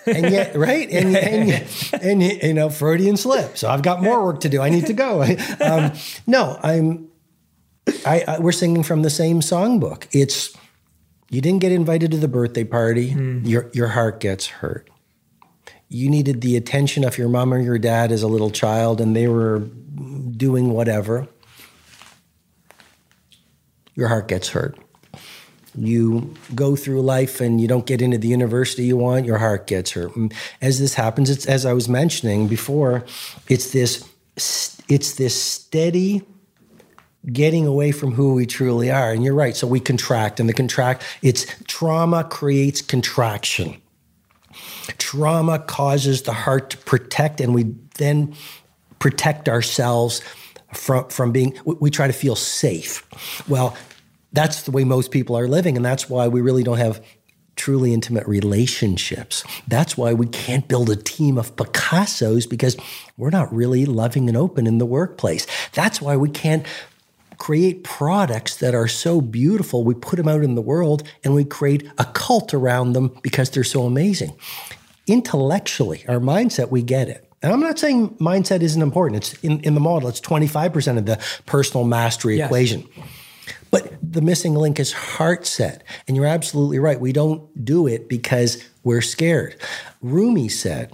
[0.07, 0.89] and yet, right?
[0.89, 3.57] And, and, and, and, you know, Freudian slip.
[3.57, 4.61] So I've got more work to do.
[4.61, 5.23] I need to go.
[5.61, 5.91] Um,
[6.25, 7.09] no, I'm.
[8.05, 10.07] I, I, we're singing from the same songbook.
[10.11, 10.55] It's
[11.33, 13.47] you didn't get invited to the birthday party, mm.
[13.47, 14.87] your, your heart gets hurt.
[15.89, 19.15] You needed the attention of your mom or your dad as a little child, and
[19.15, 21.27] they were doing whatever.
[23.95, 24.77] Your heart gets hurt.
[25.75, 29.65] You go through life and you don't get into the university you want, your heart
[29.65, 30.11] gets hurt.
[30.61, 33.05] As this happens, it's as I was mentioning before,
[33.49, 36.21] it's this it's this steady
[37.31, 39.11] getting away from who we truly are.
[39.11, 39.55] And you're right.
[39.55, 43.81] So we contract, and the contract, it's trauma creates contraction.
[44.97, 48.35] Trauma causes the heart to protect, and we then
[48.99, 50.21] protect ourselves
[50.73, 53.07] from, from being, we try to feel safe.
[53.47, 53.75] Well,
[54.31, 57.03] that's the way most people are living, and that's why we really don't have
[57.55, 59.43] truly intimate relationships.
[59.67, 62.75] That's why we can't build a team of Picassos because
[63.15, 65.45] we're not really loving and open in the workplace.
[65.73, 66.65] That's why we can't
[67.43, 69.83] create products that are so beautiful.
[69.83, 73.49] We put them out in the world and we create a cult around them because
[73.49, 74.33] they're so amazing.
[75.07, 77.29] Intellectually, our mindset, we get it.
[77.41, 79.17] And I'm not saying mindset isn't important.
[79.17, 82.45] It's in, in the model, it's 25% of the personal mastery yes.
[82.45, 82.87] equation.
[83.71, 85.83] But the missing link is heart set.
[86.07, 86.97] And you're absolutely right.
[86.97, 89.57] We don't do it because we're scared.
[90.01, 90.93] Rumi said,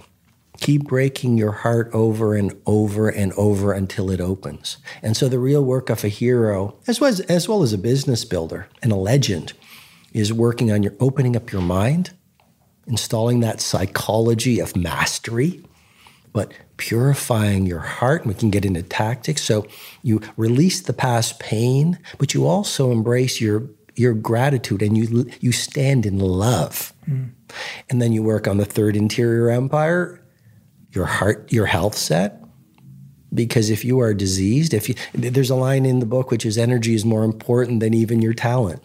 [0.60, 4.76] keep breaking your heart over and over and over until it opens.
[5.02, 7.78] And so the real work of a hero, as well as, as well as a
[7.78, 9.54] business builder and a legend,
[10.12, 12.10] is working on your opening up your mind,
[12.86, 15.64] installing that psychology of mastery,
[16.32, 18.26] but purifying your heart.
[18.26, 19.42] We can get into tactics.
[19.42, 19.66] So
[20.02, 25.52] you release the past pain, but you also embrace your your gratitude and you you
[25.52, 26.92] stand in love.
[27.08, 27.30] Mm.
[27.88, 30.19] And then you work on the third interior empire
[30.92, 32.42] your heart, your health set.
[33.32, 36.58] Because if you are diseased, if you, there's a line in the book which is
[36.58, 38.82] energy is more important than even your talent.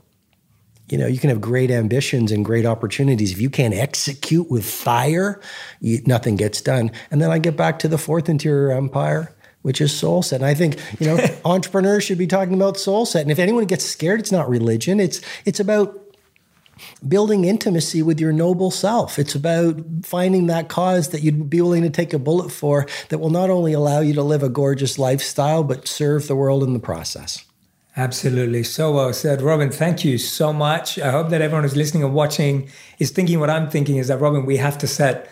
[0.87, 3.31] You know, you can have great ambitions and great opportunities.
[3.31, 5.41] If you can't execute with fire,
[5.81, 6.91] you, nothing gets done.
[7.09, 10.41] And then I get back to the fourth interior empire, which is soul set.
[10.41, 13.23] And I think, you know, entrepreneurs should be talking about soul set.
[13.23, 14.99] And if anyone gets scared, it's not religion.
[14.99, 16.04] It's it's about
[17.07, 19.17] building intimacy with your noble self.
[19.19, 23.19] It's about finding that cause that you'd be willing to take a bullet for that
[23.19, 26.73] will not only allow you to live a gorgeous lifestyle, but serve the world in
[26.73, 27.45] the process.
[27.97, 28.63] Absolutely.
[28.63, 29.41] So well said.
[29.41, 30.99] Robin, thank you so much.
[30.99, 32.69] I hope that everyone who's listening and watching
[32.99, 35.29] is thinking what I'm thinking is that, Robin, we have to set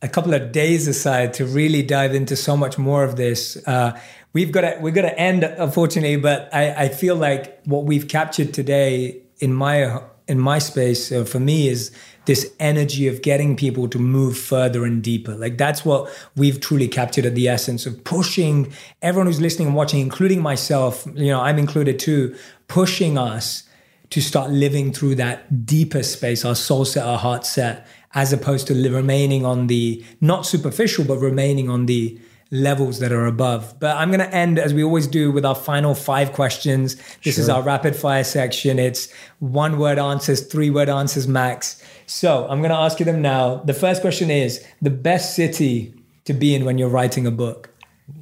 [0.00, 3.58] a couple of days aside to really dive into so much more of this.
[3.66, 3.98] Uh,
[4.32, 8.08] we've got to we're going to end, unfortunately, but I, I feel like what we've
[8.08, 11.90] captured today, in my in my space uh, for me is
[12.24, 15.34] this energy of getting people to move further and deeper.
[15.34, 18.72] Like that's what we've truly captured at the essence of pushing
[19.02, 23.62] everyone who's listening and watching, including myself, you know, I'm included too, pushing us
[24.10, 28.66] to start living through that deeper space, our soul set, our heart set, as opposed
[28.68, 32.18] to remaining on the not superficial, but remaining on the
[32.50, 33.74] levels that are above.
[33.80, 36.96] But I'm going to end as we always do with our final five questions.
[37.22, 37.42] This sure.
[37.42, 38.78] is our rapid fire section.
[38.78, 41.82] It's one word answers, three word answers max.
[42.06, 43.56] So I'm going to ask you them now.
[43.56, 45.94] The first question is the best city
[46.24, 47.70] to be in when you're writing a book.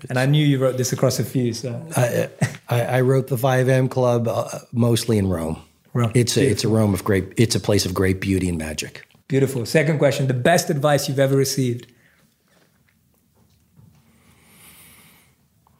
[0.08, 1.52] And I knew you wrote this across a few.
[1.52, 2.30] So I,
[2.68, 3.88] I, I wrote the 5 a.m.
[3.88, 5.62] Club uh, mostly in Rome.
[5.92, 6.12] Rome.
[6.14, 7.32] It's a, it's a Rome of great.
[7.36, 9.06] It's a place of great beauty and magic.
[9.28, 9.64] Beautiful.
[9.64, 11.86] Second question: the best advice you've ever received.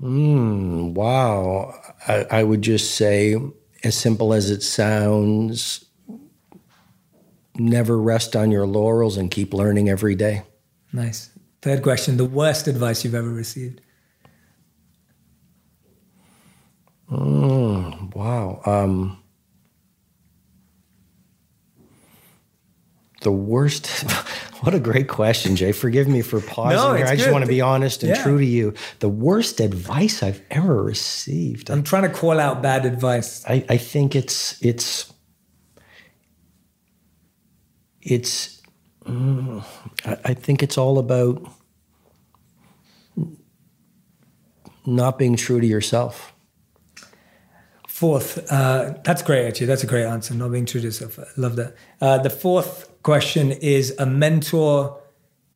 [0.05, 1.75] Mm, wow.
[2.07, 3.37] I, I would just say,
[3.83, 5.87] as simple as it sounds,
[7.57, 10.43] never rest on your laurels and keep learning every day.
[10.93, 11.31] Nice.
[11.63, 13.81] Third question: the worst advice you've ever received.
[17.11, 18.61] Mm, wow.
[18.67, 19.24] Um,
[23.25, 23.89] the worst.
[24.61, 25.73] what a great question, Jay.
[25.73, 27.07] Forgive me for pausing no, here.
[27.07, 28.23] I just want to be honest and yeah.
[28.23, 28.75] true to you.
[29.01, 31.71] The worst advice I've ever received.
[31.71, 33.45] I'm trying to call out bad advice.
[33.47, 35.13] I, I think it's it's
[38.01, 38.63] it's.
[39.05, 39.65] Mm,
[40.07, 41.47] I, I think it's all about
[44.87, 46.33] not being true to yourself.
[47.89, 49.67] Fourth, uh, that's great, actually.
[49.67, 50.35] That's a great answer.
[50.35, 51.19] Not being true to yourself.
[51.19, 51.75] I love that.
[52.01, 54.99] Uh, the fourth question is a mentor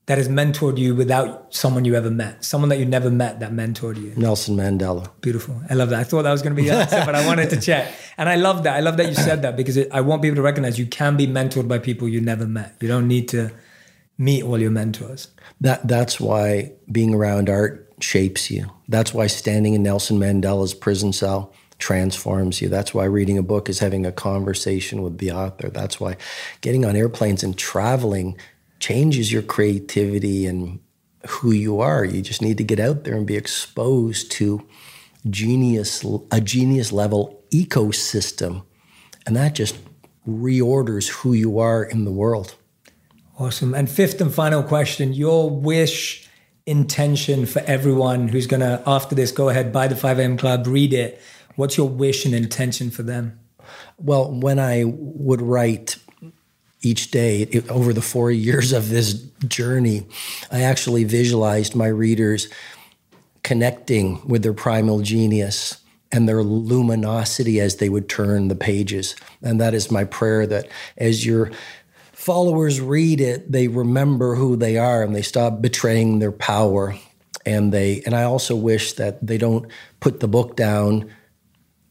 [0.06, 3.52] that has mentored you without someone you ever met, someone that you never met that
[3.52, 4.14] mentored you.
[4.16, 5.10] Nelson Mandela.
[5.20, 5.60] Beautiful.
[5.68, 6.00] I love that.
[6.00, 7.92] I thought that was going to be the answer, but I wanted to check.
[8.16, 8.76] And I love that.
[8.76, 11.16] I love that you said that because it, I want people to recognize you can
[11.16, 12.74] be mentored by people you never met.
[12.80, 13.50] You don't need to
[14.16, 15.28] meet all your mentors.
[15.60, 18.70] That that's why being around art shapes you.
[18.88, 22.68] That's why standing in Nelson Mandela's prison cell transforms you.
[22.68, 25.68] That's why reading a book is having a conversation with the author.
[25.68, 26.16] That's why
[26.60, 28.36] getting on airplanes and traveling
[28.80, 30.80] changes your creativity and
[31.26, 32.04] who you are.
[32.04, 34.66] You just need to get out there and be exposed to
[35.28, 38.62] genius a genius level ecosystem
[39.28, 39.76] and that just
[40.26, 42.54] reorders who you are in the world.
[43.38, 43.74] Awesome.
[43.74, 46.26] And fifth and final question, your wish
[46.64, 50.94] intention for everyone who's going to after this go ahead buy the 5am club, read
[50.94, 51.20] it
[51.58, 53.40] What's your wish and intention for them?
[53.96, 55.96] Well, when I would write
[56.82, 59.14] each day it, over the four years of this
[59.48, 60.06] journey,
[60.52, 62.48] I actually visualized my readers
[63.42, 65.78] connecting with their primal genius
[66.12, 69.16] and their luminosity as they would turn the pages.
[69.42, 71.50] And that is my prayer that as your
[72.12, 76.94] followers read it, they remember who they are and they stop betraying their power.
[77.44, 79.66] And they and I also wish that they don't
[79.98, 81.10] put the book down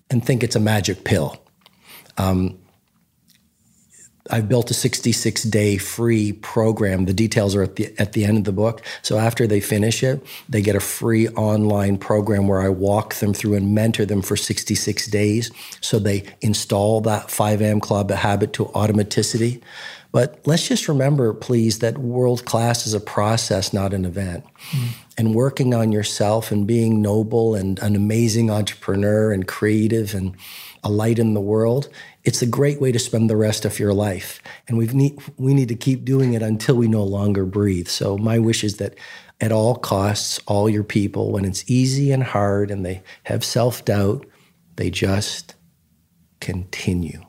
[0.10, 1.42] and think it's a magic pill.
[2.18, 2.58] Um,
[4.30, 7.06] I've built a 66 day free program.
[7.06, 8.82] The details are at the at the end of the book.
[9.02, 13.34] So after they finish it, they get a free online program where I walk them
[13.34, 15.52] through and mentor them for 66 days.
[15.82, 19.62] So they install that 5am club habit to automaticity.
[20.12, 24.46] But let's just remember, please, that world class is a process, not an event.
[24.72, 24.88] Mm.
[25.18, 30.36] And working on yourself and being noble and an amazing entrepreneur and creative and
[30.84, 31.90] a light in the world,
[32.24, 34.42] it's a great way to spend the rest of your life.
[34.68, 37.88] And we need we need to keep doing it until we no longer breathe.
[37.88, 38.96] So my wish is that
[39.40, 44.26] at all costs, all your people, when it's easy and hard and they have self-doubt,
[44.78, 45.56] they just
[46.40, 47.27] continue.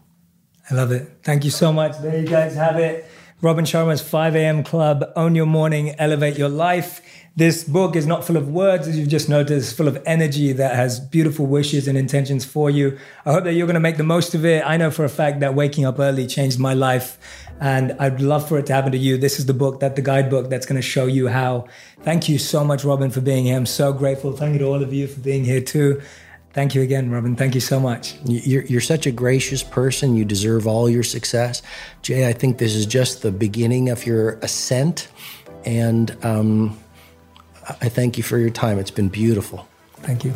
[0.71, 1.11] I love it.
[1.23, 1.99] Thank you so much.
[1.99, 3.11] There you guys have it.
[3.41, 4.65] Robin Sharma's 5 a.m.
[4.65, 7.01] Club, Own Your Morning, Elevate Your Life.
[7.37, 10.75] This book is not full of words, as you've just noticed, full of energy that
[10.75, 12.99] has beautiful wishes and intentions for you.
[13.25, 14.65] I hope that you're going to make the most of it.
[14.67, 17.17] I know for a fact that waking up early changed my life,
[17.61, 19.19] and I'd love for it to happen to you.
[19.19, 21.69] This is the book, that the guidebook that's going to show you how.
[22.03, 23.57] Thank you so much, Robin, for being here.
[23.57, 24.33] I'm so grateful.
[24.33, 26.03] Thank you to all of you for being here too.
[26.59, 27.37] Thank you again, Robin.
[27.37, 28.17] Thank you so much.
[28.25, 30.17] You're, you're such a gracious person.
[30.17, 31.63] You deserve all your success.
[32.03, 35.07] Jay, I think this is just the beginning of your ascent.
[35.65, 36.77] And um,
[37.81, 38.81] I thank you for your time.
[38.81, 39.69] It's been beautiful.
[39.99, 40.35] Thank you.